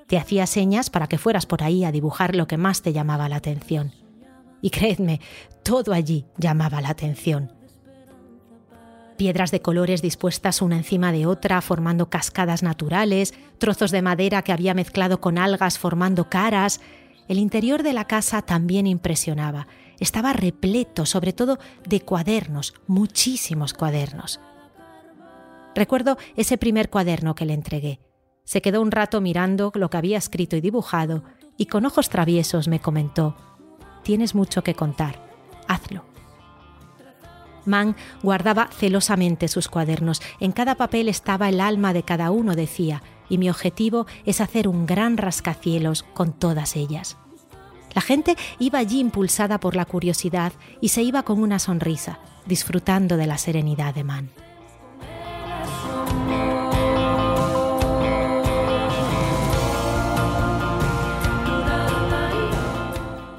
Te 0.08 0.18
hacía 0.18 0.48
señas 0.48 0.90
para 0.90 1.08
que 1.08 1.18
fueras 1.18 1.46
por 1.46 1.64
ahí 1.64 1.86
a 1.86 1.92
dibujar 1.92 2.36
lo 2.36 2.46
que 2.46 2.58
más 2.58 2.82
te 2.82 2.92
llamaba 2.92 3.30
la 3.30 3.38
atención. 3.38 3.94
Y 4.62 4.69
creedme, 4.69 5.19
todo 5.63 5.93
allí 5.93 6.26
llamaba 6.38 6.82
la 6.82 6.89
atención. 6.89 7.52
Piedras 9.17 9.52
de 9.52 9.62
colores 9.62 10.02
dispuestas 10.02 10.62
una 10.62 10.78
encima 10.78 11.12
de 11.12 11.28
otra, 11.28 11.62
formando 11.62 12.10
cascadas 12.10 12.63
naturales, 12.63 13.34
trozos 13.60 13.91
de 13.91 14.02
madera 14.02 14.41
que 14.41 14.52
había 14.52 14.74
mezclado 14.74 15.21
con 15.21 15.38
algas 15.38 15.78
formando 15.78 16.30
caras. 16.30 16.82
El 17.28 17.38
interior 17.38 17.84
de 17.84 17.93
la 17.93 18.06
casa 18.06 18.41
también 18.41 18.88
impresionaba. 18.88 19.67
Estaba 20.00 20.34
repleto, 20.34 21.06
sobre 21.06 21.34
todo, 21.34 21.60
de 21.88 22.02
cuadernos, 22.02 22.74
muchísimos 22.88 23.76
cuadernos. 23.76 24.39
Recuerdo 25.76 26.17
ese 26.36 26.58
primer 26.58 26.89
cuaderno 26.89 27.36
que 27.36 27.45
le 27.45 27.54
entregué. 27.54 28.00
Se 28.43 28.62
quedó 28.62 28.82
un 28.82 28.91
rato 28.91 29.21
mirando 29.21 29.71
lo 29.76 29.89
que 29.89 29.97
había 29.97 30.17
escrito 30.17 30.56
y 30.56 30.62
dibujado 30.62 31.24
y 31.58 31.67
con 31.67 31.86
ojos 31.86 32.10
traviesos 32.10 32.67
me 32.67 32.80
comentó, 32.80 33.36
Tienes 34.04 34.36
mucho 34.36 34.64
que 34.64 34.76
contar. 34.76 35.30
Hazlo. 35.68 36.04
Mann 37.66 37.96
guardaba 38.24 38.70
celosamente 38.72 39.48
sus 39.48 39.68
cuadernos. 39.68 40.22
En 40.40 40.52
cada 40.52 40.76
papel 40.76 41.10
estaba 41.10 41.50
el 41.50 41.62
alma 41.62 41.94
de 41.94 42.04
cada 42.04 42.32
uno, 42.32 42.56
decía, 42.56 43.04
y 43.30 43.38
mi 43.38 43.50
objetivo 43.50 44.08
es 44.26 44.42
hacer 44.42 44.68
un 44.68 44.86
gran 44.86 45.18
rascacielos 45.18 46.04
con 46.14 46.34
todas 46.34 46.76
ellas. 46.76 47.18
La 47.94 48.02
gente 48.02 48.36
iba 48.60 48.80
allí 48.80 49.00
impulsada 49.00 49.60
por 49.60 49.76
la 49.76 49.86
curiosidad 49.86 50.54
y 50.80 50.90
se 50.90 51.04
iba 51.04 51.24
con 51.24 51.42
una 51.42 51.60
sonrisa, 51.60 52.20
disfrutando 52.46 53.18
de 53.18 53.28
la 53.28 53.38
serenidad 53.38 53.94
de 53.94 54.04
Mann. 54.04 54.30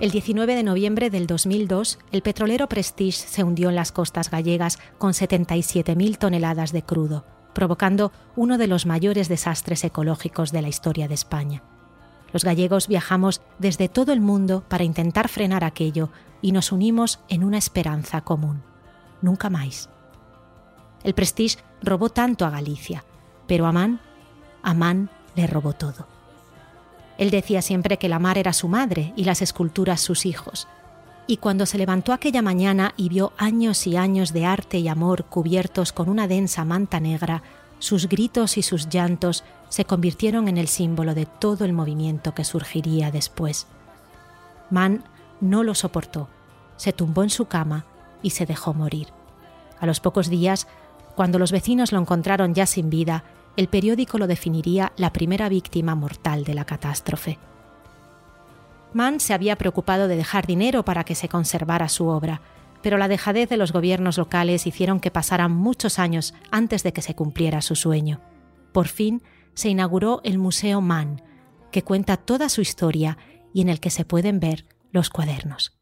El 0.02 0.10
19 0.10 0.56
de 0.56 0.64
noviembre 0.64 1.10
del 1.10 1.28
2002, 1.28 2.00
el 2.10 2.22
petrolero 2.22 2.68
Prestige 2.68 3.12
se 3.12 3.44
hundió 3.44 3.68
en 3.68 3.76
las 3.76 3.92
costas 3.92 4.32
gallegas 4.32 4.80
con 4.98 5.12
77.000 5.12 6.18
toneladas 6.18 6.72
de 6.72 6.82
crudo, 6.82 7.24
provocando 7.54 8.10
uno 8.34 8.58
de 8.58 8.66
los 8.66 8.84
mayores 8.84 9.28
desastres 9.28 9.84
ecológicos 9.84 10.50
de 10.50 10.60
la 10.60 10.68
historia 10.68 11.06
de 11.06 11.14
España. 11.14 11.62
Los 12.32 12.42
gallegos 12.42 12.88
viajamos 12.88 13.42
desde 13.60 13.88
todo 13.88 14.12
el 14.12 14.20
mundo 14.20 14.64
para 14.68 14.82
intentar 14.82 15.28
frenar 15.28 15.62
aquello 15.62 16.10
y 16.40 16.50
nos 16.50 16.72
unimos 16.72 17.20
en 17.28 17.44
una 17.44 17.58
esperanza 17.58 18.22
común. 18.22 18.64
Nunca 19.20 19.50
más. 19.50 19.88
El 21.04 21.14
Prestige 21.14 21.58
robó 21.80 22.08
tanto 22.08 22.44
a 22.44 22.50
Galicia, 22.50 23.04
pero 23.46 23.66
Amán, 23.66 24.00
Amán 24.64 25.10
le 25.36 25.46
robó 25.46 25.74
todo. 25.74 26.08
Él 27.18 27.31
decía 27.31 27.62
siempre 27.62 27.98
que 27.98 28.09
la 28.09 28.18
mar 28.18 28.38
era 28.38 28.53
su 28.53 28.68
madre 28.68 29.12
y 29.16 29.25
las 29.25 29.42
esculturas 29.42 30.01
sus 30.01 30.27
hijos. 30.27 30.68
Y 31.27 31.37
cuando 31.37 31.66
se 31.66 31.79
levantó 31.79 32.12
aquella 32.12 32.42
mañana 32.42 32.94
y 32.96 33.09
vio 33.09 33.33
años 33.37 33.87
y 33.87 33.96
años 33.96 34.33
de 34.33 34.44
arte 34.44 34.79
y 34.79 34.88
amor 34.88 35.25
cubiertos 35.25 35.92
con 35.92 36.09
una 36.09 36.27
densa 36.27 36.64
manta 36.64 37.01
negra, 37.01 37.42
sus 37.79 38.09
gritos 38.09 38.59
y 38.59 38.62
sus 38.62 38.88
llantos 38.88 39.44
se 39.68 39.85
convirtieron 39.85 40.48
en 40.48 40.59
el 40.59 40.68
símbolo 40.68 41.14
de 41.14 41.27
todo 41.27 41.64
el 41.64 41.72
movimiento 41.72 42.35
que 42.35 42.44
surgiría 42.44 43.11
después. 43.11 43.66
Mann 44.70 45.05
no 45.40 45.62
lo 45.64 45.75
soportó, 45.75 46.29
se 46.77 46.92
tumbó 46.92 47.22
en 47.22 47.31
su 47.31 47.46
cama 47.46 47.85
y 48.22 48.31
se 48.31 48.46
dejó 48.46 48.75
morir. 48.75 49.09
A 49.81 49.87
los 49.87 50.01
pocos 50.01 50.29
días, 50.29 50.68
cuando 51.16 51.38
los 51.38 51.53
vecinos 51.53 51.92
lo 51.92 51.98
encontraron 51.98 52.55
ya 52.55 52.66
sin 52.66 52.88
vida, 52.88 53.25
el 53.56 53.68
periódico 53.68 54.18
lo 54.18 54.26
definiría 54.26 54.92
la 54.96 55.12
primera 55.12 55.48
víctima 55.48 55.94
mortal 55.94 56.44
de 56.44 56.54
la 56.54 56.64
catástrofe. 56.64 57.38
Mann 58.94 59.20
se 59.20 59.34
había 59.34 59.56
preocupado 59.56 60.08
de 60.08 60.16
dejar 60.16 60.46
dinero 60.46 60.84
para 60.84 61.04
que 61.04 61.14
se 61.14 61.28
conservara 61.28 61.88
su 61.88 62.06
obra, 62.08 62.42
pero 62.82 62.98
la 62.98 63.08
dejadez 63.08 63.48
de 63.48 63.56
los 63.56 63.72
gobiernos 63.72 64.18
locales 64.18 64.66
hicieron 64.66 65.00
que 65.00 65.10
pasaran 65.10 65.52
muchos 65.52 65.98
años 65.98 66.34
antes 66.50 66.82
de 66.82 66.92
que 66.92 67.02
se 67.02 67.14
cumpliera 67.14 67.62
su 67.62 67.76
sueño. 67.76 68.20
Por 68.72 68.88
fin 68.88 69.22
se 69.54 69.68
inauguró 69.68 70.20
el 70.24 70.38
Museo 70.38 70.80
Mann, 70.80 71.22
que 71.70 71.82
cuenta 71.82 72.16
toda 72.16 72.48
su 72.48 72.60
historia 72.60 73.18
y 73.54 73.60
en 73.60 73.68
el 73.68 73.80
que 73.80 73.90
se 73.90 74.04
pueden 74.04 74.40
ver 74.40 74.66
los 74.90 75.10
cuadernos. 75.10 75.82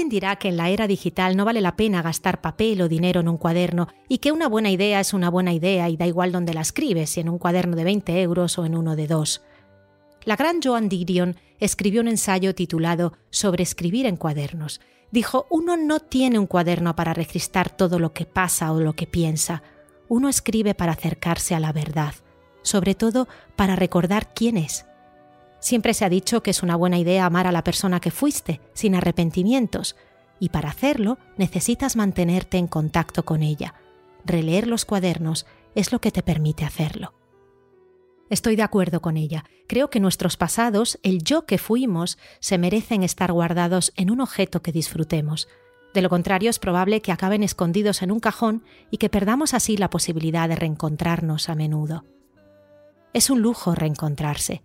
Quien 0.00 0.08
dirá 0.08 0.36
que 0.36 0.48
en 0.48 0.56
la 0.56 0.70
era 0.70 0.86
digital 0.86 1.36
no 1.36 1.44
vale 1.44 1.60
la 1.60 1.76
pena 1.76 2.00
gastar 2.00 2.40
papel 2.40 2.80
o 2.80 2.88
dinero 2.88 3.20
en 3.20 3.28
un 3.28 3.36
cuaderno 3.36 3.88
y 4.08 4.16
que 4.16 4.32
una 4.32 4.48
buena 4.48 4.70
idea 4.70 4.98
es 4.98 5.12
una 5.12 5.28
buena 5.28 5.52
idea 5.52 5.90
y 5.90 5.98
da 5.98 6.06
igual 6.06 6.32
dónde 6.32 6.54
la 6.54 6.62
escribes, 6.62 7.10
si 7.10 7.20
en 7.20 7.28
un 7.28 7.36
cuaderno 7.36 7.76
de 7.76 7.84
20 7.84 8.22
euros 8.22 8.58
o 8.58 8.64
en 8.64 8.78
uno 8.78 8.96
de 8.96 9.06
dos. 9.06 9.42
La 10.24 10.36
gran 10.36 10.62
Joan 10.62 10.88
Didion 10.88 11.36
escribió 11.58 12.00
un 12.00 12.08
ensayo 12.08 12.54
titulado 12.54 13.12
Sobre 13.28 13.62
escribir 13.62 14.06
en 14.06 14.16
cuadernos. 14.16 14.80
Dijo, 15.10 15.46
uno 15.50 15.76
no 15.76 16.00
tiene 16.00 16.38
un 16.38 16.46
cuaderno 16.46 16.96
para 16.96 17.12
registrar 17.12 17.68
todo 17.68 17.98
lo 17.98 18.14
que 18.14 18.24
pasa 18.24 18.72
o 18.72 18.80
lo 18.80 18.94
que 18.94 19.06
piensa. 19.06 19.62
Uno 20.08 20.30
escribe 20.30 20.74
para 20.74 20.92
acercarse 20.92 21.54
a 21.54 21.60
la 21.60 21.74
verdad, 21.74 22.14
sobre 22.62 22.94
todo 22.94 23.28
para 23.54 23.76
recordar 23.76 24.32
quién 24.32 24.56
es 24.56 24.86
Siempre 25.60 25.92
se 25.92 26.06
ha 26.06 26.08
dicho 26.08 26.42
que 26.42 26.50
es 26.50 26.62
una 26.62 26.74
buena 26.74 26.98
idea 26.98 27.26
amar 27.26 27.46
a 27.46 27.52
la 27.52 27.62
persona 27.62 28.00
que 28.00 28.10
fuiste, 28.10 28.60
sin 28.72 28.94
arrepentimientos, 28.94 29.94
y 30.40 30.48
para 30.48 30.70
hacerlo 30.70 31.18
necesitas 31.36 31.96
mantenerte 31.96 32.56
en 32.56 32.66
contacto 32.66 33.24
con 33.24 33.42
ella. 33.42 33.74
Releer 34.24 34.66
los 34.66 34.86
cuadernos 34.86 35.46
es 35.74 35.92
lo 35.92 36.00
que 36.00 36.10
te 36.10 36.22
permite 36.22 36.64
hacerlo. 36.64 37.12
Estoy 38.30 38.56
de 38.56 38.62
acuerdo 38.62 39.02
con 39.02 39.16
ella. 39.16 39.44
Creo 39.66 39.90
que 39.90 40.00
nuestros 40.00 40.36
pasados, 40.36 40.98
el 41.02 41.22
yo 41.22 41.44
que 41.44 41.58
fuimos, 41.58 42.16
se 42.38 42.58
merecen 42.58 43.02
estar 43.02 43.32
guardados 43.32 43.92
en 43.96 44.10
un 44.10 44.20
objeto 44.20 44.62
que 44.62 44.72
disfrutemos. 44.72 45.48
De 45.92 46.00
lo 46.00 46.08
contrario, 46.08 46.48
es 46.48 46.58
probable 46.58 47.02
que 47.02 47.12
acaben 47.12 47.42
escondidos 47.42 48.02
en 48.02 48.12
un 48.12 48.20
cajón 48.20 48.64
y 48.90 48.96
que 48.96 49.10
perdamos 49.10 49.52
así 49.52 49.76
la 49.76 49.90
posibilidad 49.90 50.48
de 50.48 50.56
reencontrarnos 50.56 51.48
a 51.48 51.54
menudo. 51.54 52.04
Es 53.12 53.28
un 53.28 53.42
lujo 53.42 53.74
reencontrarse 53.74 54.62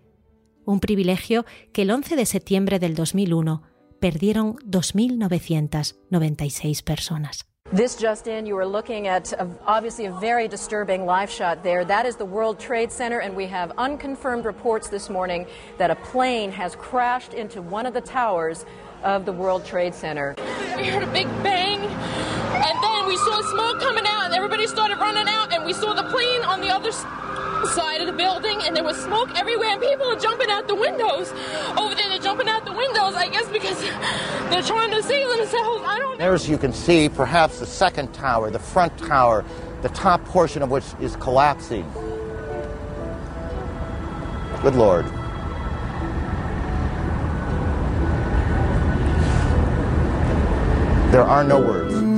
un 0.66 0.80
privilegio 0.80 1.46
que 1.72 1.82
el 1.82 1.90
11 1.90 2.16
de 2.16 2.26
septiembre 2.26 2.78
del 2.78 2.94
2001 2.94 3.62
perdieron 4.00 4.56
2.996 4.66 6.84
personas. 6.84 7.46
This 7.72 7.96
just 7.96 8.28
in, 8.28 8.46
you 8.46 8.56
are 8.58 8.66
looking 8.66 9.08
at 9.08 9.32
a, 9.32 9.48
obviously 9.66 10.06
a 10.06 10.12
very 10.12 10.46
disturbing 10.46 11.04
live 11.04 11.28
shot 11.28 11.64
there. 11.64 11.84
That 11.84 12.06
is 12.06 12.14
the 12.14 12.24
World 12.24 12.60
Trade 12.60 12.92
Center, 12.92 13.18
and 13.18 13.34
we 13.34 13.48
have 13.48 13.72
unconfirmed 13.76 14.44
reports 14.44 14.88
this 14.88 15.10
morning 15.10 15.46
that 15.76 15.90
a 15.90 15.96
plane 15.96 16.52
has 16.52 16.76
crashed 16.76 17.34
into 17.34 17.60
one 17.60 17.84
of 17.84 17.92
the 17.92 18.00
towers 18.00 18.64
of 19.02 19.24
the 19.24 19.32
World 19.32 19.64
Trade 19.64 19.96
Center. 19.96 20.36
We 20.76 20.84
heard 20.84 21.02
a 21.02 21.10
big 21.10 21.26
bang, 21.42 21.80
and 21.80 22.84
then 22.84 23.06
we 23.08 23.16
saw 23.16 23.42
smoke 23.50 23.80
coming 23.80 24.06
out, 24.06 24.26
and 24.26 24.34
everybody 24.34 24.68
started 24.68 24.98
running 24.98 25.26
out, 25.26 25.52
and 25.52 25.64
we 25.64 25.72
saw 25.72 25.92
the 25.92 26.04
plane 26.04 26.42
on 26.42 26.60
the 26.60 26.68
other 26.68 26.92
side 26.92 27.35
side 27.64 28.00
of 28.00 28.06
the 28.06 28.12
building 28.12 28.60
and 28.62 28.76
there 28.76 28.84
was 28.84 28.96
smoke 29.02 29.30
everywhere 29.36 29.70
and 29.70 29.80
people 29.80 30.06
are 30.06 30.18
jumping 30.18 30.50
out 30.50 30.68
the 30.68 30.74
windows. 30.74 31.32
Over 31.78 31.94
there 31.94 32.08
they're 32.08 32.18
jumping 32.18 32.48
out 32.48 32.64
the 32.64 32.72
windows, 32.72 33.14
I 33.14 33.28
guess 33.28 33.48
because 33.48 33.80
they're 34.50 34.62
trying 34.62 34.90
to 34.90 35.02
save 35.02 35.28
themselves. 35.36 35.82
I 35.86 35.98
don't 35.98 36.18
There 36.18 36.34
as 36.34 36.48
you 36.48 36.58
can 36.58 36.72
see, 36.72 37.08
perhaps 37.08 37.60
the 37.60 37.66
second 37.66 38.12
tower, 38.12 38.50
the 38.50 38.58
front 38.58 38.96
tower, 38.98 39.44
the 39.82 39.88
top 39.90 40.24
portion 40.24 40.62
of 40.62 40.70
which 40.70 40.84
is 41.00 41.16
collapsing. 41.16 41.90
Good 44.62 44.74
Lord. 44.74 45.06
There 51.12 51.22
are 51.22 51.44
no 51.44 51.60
words. 51.60 52.15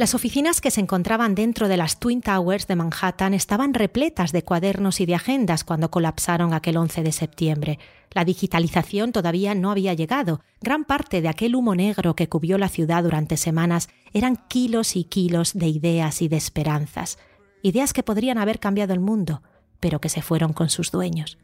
Las 0.00 0.14
oficinas 0.14 0.62
que 0.62 0.70
se 0.70 0.80
encontraban 0.80 1.34
dentro 1.34 1.68
de 1.68 1.76
las 1.76 2.00
Twin 2.00 2.22
Towers 2.22 2.66
de 2.66 2.74
Manhattan 2.74 3.34
estaban 3.34 3.74
repletas 3.74 4.32
de 4.32 4.42
cuadernos 4.42 4.98
y 4.98 5.04
de 5.04 5.14
agendas 5.14 5.62
cuando 5.62 5.90
colapsaron 5.90 6.54
aquel 6.54 6.78
11 6.78 7.02
de 7.02 7.12
septiembre. 7.12 7.78
La 8.12 8.24
digitalización 8.24 9.12
todavía 9.12 9.54
no 9.54 9.70
había 9.70 9.92
llegado. 9.92 10.40
Gran 10.62 10.86
parte 10.86 11.20
de 11.20 11.28
aquel 11.28 11.54
humo 11.54 11.74
negro 11.74 12.16
que 12.16 12.30
cubrió 12.30 12.56
la 12.56 12.70
ciudad 12.70 13.02
durante 13.02 13.36
semanas 13.36 13.90
eran 14.14 14.36
kilos 14.48 14.96
y 14.96 15.04
kilos 15.04 15.52
de 15.52 15.68
ideas 15.68 16.22
y 16.22 16.28
de 16.28 16.38
esperanzas. 16.38 17.18
Ideas 17.62 17.92
que 17.92 18.02
podrían 18.02 18.38
haber 18.38 18.58
cambiado 18.58 18.94
el 18.94 19.00
mundo, 19.00 19.42
pero 19.80 20.00
que 20.00 20.08
se 20.08 20.22
fueron 20.22 20.54
con 20.54 20.70
sus 20.70 20.90
dueños. 20.90 21.36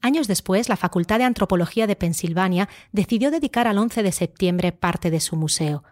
Años 0.00 0.26
después, 0.26 0.70
la 0.70 0.78
Facultad 0.78 1.18
de 1.18 1.24
Antropología 1.24 1.86
de 1.86 1.96
Pensilvania 1.96 2.70
decidió 2.92 3.30
dedicar 3.30 3.68
al 3.68 3.76
11 3.76 4.02
de 4.02 4.12
septiembre 4.12 4.72
parte 4.72 5.10
de 5.10 5.20
su 5.20 5.36
museo. 5.36 5.84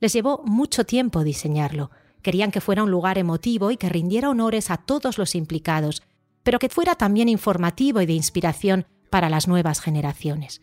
Les 0.00 0.12
llevó 0.12 0.42
mucho 0.44 0.84
tiempo 0.84 1.24
diseñarlo. 1.24 1.90
Querían 2.22 2.50
que 2.50 2.60
fuera 2.60 2.82
un 2.82 2.90
lugar 2.90 3.18
emotivo 3.18 3.70
y 3.70 3.76
que 3.76 3.88
rindiera 3.88 4.30
honores 4.30 4.70
a 4.70 4.76
todos 4.76 5.18
los 5.18 5.34
implicados, 5.34 6.02
pero 6.42 6.58
que 6.58 6.68
fuera 6.68 6.94
también 6.94 7.28
informativo 7.28 8.00
y 8.00 8.06
de 8.06 8.12
inspiración 8.12 8.86
para 9.10 9.28
las 9.28 9.48
nuevas 9.48 9.80
generaciones. 9.80 10.60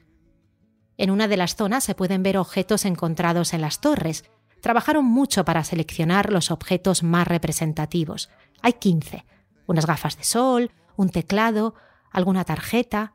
En 0.97 1.11
una 1.11 1.27
de 1.27 1.37
las 1.37 1.55
zonas 1.55 1.83
se 1.83 1.95
pueden 1.95 2.23
ver 2.23 2.37
objetos 2.37 2.85
encontrados 2.85 3.53
en 3.53 3.61
las 3.61 3.81
torres. 3.81 4.25
Trabajaron 4.61 5.05
mucho 5.05 5.43
para 5.43 5.63
seleccionar 5.63 6.31
los 6.31 6.51
objetos 6.51 7.03
más 7.03 7.27
representativos. 7.27 8.29
Hay 8.61 8.73
15. 8.73 9.25
Unas 9.67 9.85
gafas 9.85 10.17
de 10.17 10.23
sol, 10.23 10.71
un 10.95 11.09
teclado, 11.09 11.75
alguna 12.11 12.45
tarjeta. 12.45 13.13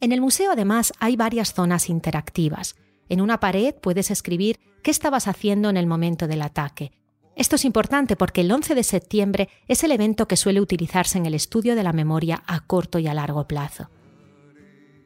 En 0.00 0.12
el 0.12 0.20
museo 0.20 0.52
además 0.52 0.92
hay 0.98 1.16
varias 1.16 1.54
zonas 1.54 1.88
interactivas. 1.88 2.76
En 3.08 3.20
una 3.20 3.40
pared 3.40 3.74
puedes 3.74 4.10
escribir 4.10 4.58
qué 4.82 4.90
estabas 4.90 5.28
haciendo 5.28 5.70
en 5.70 5.76
el 5.76 5.86
momento 5.86 6.26
del 6.26 6.42
ataque. 6.42 6.92
Esto 7.34 7.56
es 7.56 7.64
importante 7.64 8.16
porque 8.16 8.40
el 8.40 8.50
11 8.50 8.74
de 8.74 8.82
septiembre 8.82 9.48
es 9.68 9.84
el 9.84 9.92
evento 9.92 10.26
que 10.26 10.36
suele 10.36 10.60
utilizarse 10.60 11.18
en 11.18 11.26
el 11.26 11.34
estudio 11.34 11.76
de 11.76 11.82
la 11.82 11.92
memoria 11.92 12.42
a 12.46 12.60
corto 12.60 12.98
y 12.98 13.06
a 13.06 13.14
largo 13.14 13.46
plazo. 13.46 13.90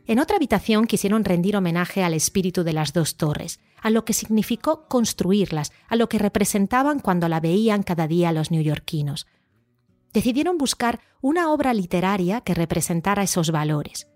En 0.07 0.19
otra 0.19 0.37
habitación 0.37 0.87
quisieron 0.87 1.25
rendir 1.25 1.57
homenaje 1.57 2.03
al 2.03 2.15
espíritu 2.15 2.65
de 2.65 2.73
las 2.73 2.93
dos 2.93 3.17
torres, 3.17 3.61
a 3.81 3.91
lo 3.91 4.05
que 4.05 4.13
significó 4.13 4.87
construirlas, 4.89 5.73
a 5.89 5.97
lo 5.97 6.09
que 6.09 6.19
representaban 6.19 7.01
cuando 7.01 7.29
la 7.29 7.41
veían 7.41 7.83
cada 7.83 8.07
día 8.07 8.33
los 8.33 8.51
neoyorquinos, 8.51 9.27
decidieron 10.13 10.59
buscar 10.59 11.01
una 11.21 11.53
obra 11.53 11.75
literaria 11.75 12.41
que 12.41 12.55
representara 12.55 13.23
esos 13.23 13.51
valores. 13.51 14.09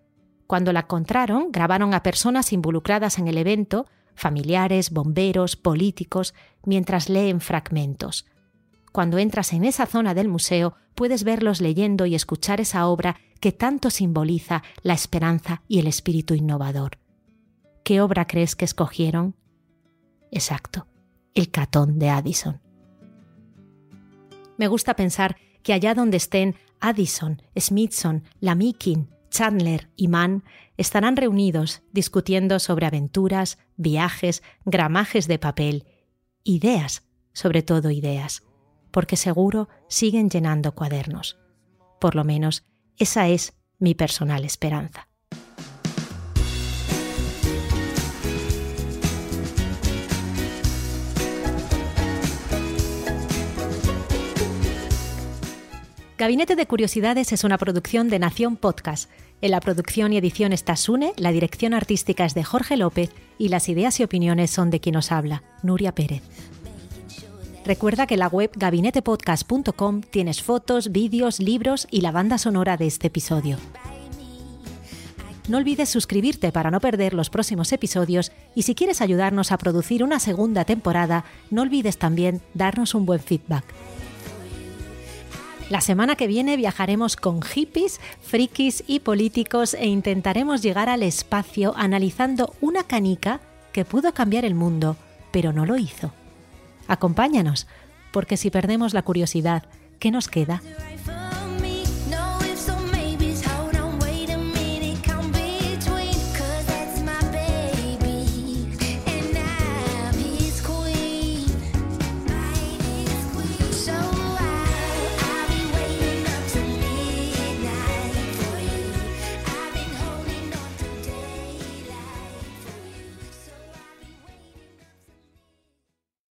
Cuando 0.55 0.73
la 0.73 0.83
encontraron, 0.83 1.51
grabaron 1.51 1.95
a 1.95 2.05
personas 2.05 2.53
involucradas 2.53 3.19
en 3.19 3.27
el 3.27 3.39
evento, 3.39 3.87
familiares, 4.15 4.93
bomberos, 4.93 5.57
políticos, 5.57 6.33
mientras 6.65 7.09
leen 7.09 7.41
fragmentos. 7.41 8.25
Cuando 8.93 9.19
entras 9.19 9.53
en 9.53 9.65
esa 9.65 9.85
zona 9.87 10.15
del 10.15 10.29
museo, 10.29 10.77
puedes 10.95 11.25
verlos 11.25 11.61
leyendo 11.61 12.07
y 12.07 12.15
escuchar 12.15 12.61
esa 12.61 12.87
obra 12.87 13.17
que 13.41 13.51
tanto 13.51 13.91
simboliza 13.91 14.63
la 14.83 14.95
esperanza 14.95 15.63
y 15.67 15.81
el 15.81 15.89
espíritu 15.89 16.35
innovador. 16.35 16.99
¿Qué 17.83 18.01
obra 18.01 18.29
crees 18.29 18.55
que 18.55 18.65
escogieron? 18.65 19.35
Exacto, 20.31 20.87
el 21.35 21.51
catón 21.51 21.99
de 21.99 22.11
Addison. 22.11 22.61
Me 24.57 24.69
gusta 24.69 24.95
pensar 24.95 25.37
que 25.65 25.73
allá 25.73 25.97
donde 25.97 26.19
estén 26.19 26.55
Addison, 26.79 27.43
Smithson, 27.59 28.23
Lamikin, 28.39 29.09
Chandler 29.35 29.91
y 29.97 30.07
Mann 30.07 30.45
estarán 30.77 31.17
reunidos 31.17 31.83
discutiendo 31.91 32.61
sobre 32.61 32.87
aventuras, 32.87 33.59
viajes, 33.77 34.45
gramajes 34.65 35.27
de 35.27 35.41
papel, 35.41 35.87
ideas, 36.45 37.09
sobre 37.33 37.65
todo 37.65 37.91
ideas, 37.91 38.45
porque 38.93 39.17
seguro 39.17 39.69
siguen 39.89 40.31
llenando 40.31 40.77
cuadernos. 40.77 41.37
Por 42.01 42.15
lo 42.15 42.23
menos 42.23 42.65
esa 42.97 43.27
es 43.27 43.55
mi 43.81 43.97
personal 43.97 44.45
esperanza. 44.45 45.09
Gabinete 56.17 56.55
de 56.55 56.67
Curiosidades 56.67 57.33
es 57.33 57.43
una 57.43 57.59
producción 57.59 58.09
de 58.09 58.21
Nación 58.21 58.55
Podcast. 58.57 59.11
En 59.41 59.51
la 59.51 59.59
producción 59.59 60.13
y 60.13 60.17
edición 60.17 60.53
está 60.53 60.77
Sune, 60.77 61.13
la 61.17 61.33
dirección 61.33 61.75
artística 61.75 62.25
es 62.25 62.35
de 62.35 62.45
Jorge 62.45 62.77
López 62.77 63.11
y 63.37 63.49
las 63.49 63.69
ideas 63.69 63.99
y 63.99 64.05
opiniones 64.05 64.53
son 64.53 64.71
de 64.71 64.79
quien 64.79 64.95
nos 64.95 65.11
habla, 65.11 65.43
Nuria 65.65 65.93
Pérez. 65.93 66.23
Recuerda 67.67 68.07
que 68.07 68.17
la 68.17 68.29
web 68.29 68.53
gabinetepodcast.com 68.55 70.03
tienes 70.03 70.41
fotos, 70.41 70.93
vídeos, 70.93 71.41
libros 71.41 71.89
y 71.91 72.03
la 72.03 72.13
banda 72.13 72.39
sonora 72.39 72.77
de 72.77 72.87
este 72.87 73.09
episodio. 73.09 73.57
No 75.49 75.59
olvides 75.59 75.89
suscribirte 75.89 76.53
para 76.53 76.71
no 76.71 76.79
perder 76.79 77.13
los 77.13 77.29
próximos 77.29 77.73
episodios 77.73 78.31
y 78.55 78.63
si 78.63 78.77
quieres 78.77 79.03
ayudarnos 79.03 79.51
a 79.51 79.59
producir 79.59 80.05
una 80.05 80.21
segunda 80.21 80.65
temporada, 80.65 81.25
no 81.51 81.63
olvides 81.63 81.99
también 81.99 82.41
darnos 82.55 82.95
un 82.95 83.05
buen 83.05 83.21
feedback. 83.21 83.65
La 85.71 85.81
semana 85.81 86.15
que 86.15 86.27
viene 86.27 86.57
viajaremos 86.57 87.17
con 87.17 87.41
hippies, 87.41 88.01
frikis 88.21 88.85
y 88.87 89.01
políticos 89.01 89.73
e 89.75 89.87
intentaremos 89.87 90.63
llegar 90.63 90.91
al 90.91 91.03
espacio 91.03 91.73
analizando 91.77 92.55
una 92.61 92.85
canica 92.85 93.41
que 93.73 93.87
pudo 93.87 94.13
cambiar 94.13 94.45
el 94.45 94.55
mundo, 94.55 94.97
pero 95.33 95.53
no 95.53 95.65
lo 95.65 95.77
hizo. 95.77 96.13
Acompáñanos, 96.87 97.67
porque 98.13 98.37
si 98.37 98.51
perdemos 98.51 98.93
la 98.93 99.03
curiosidad, 99.03 99.65
¿qué 99.99 100.11
nos 100.11 100.29
queda? 100.29 100.63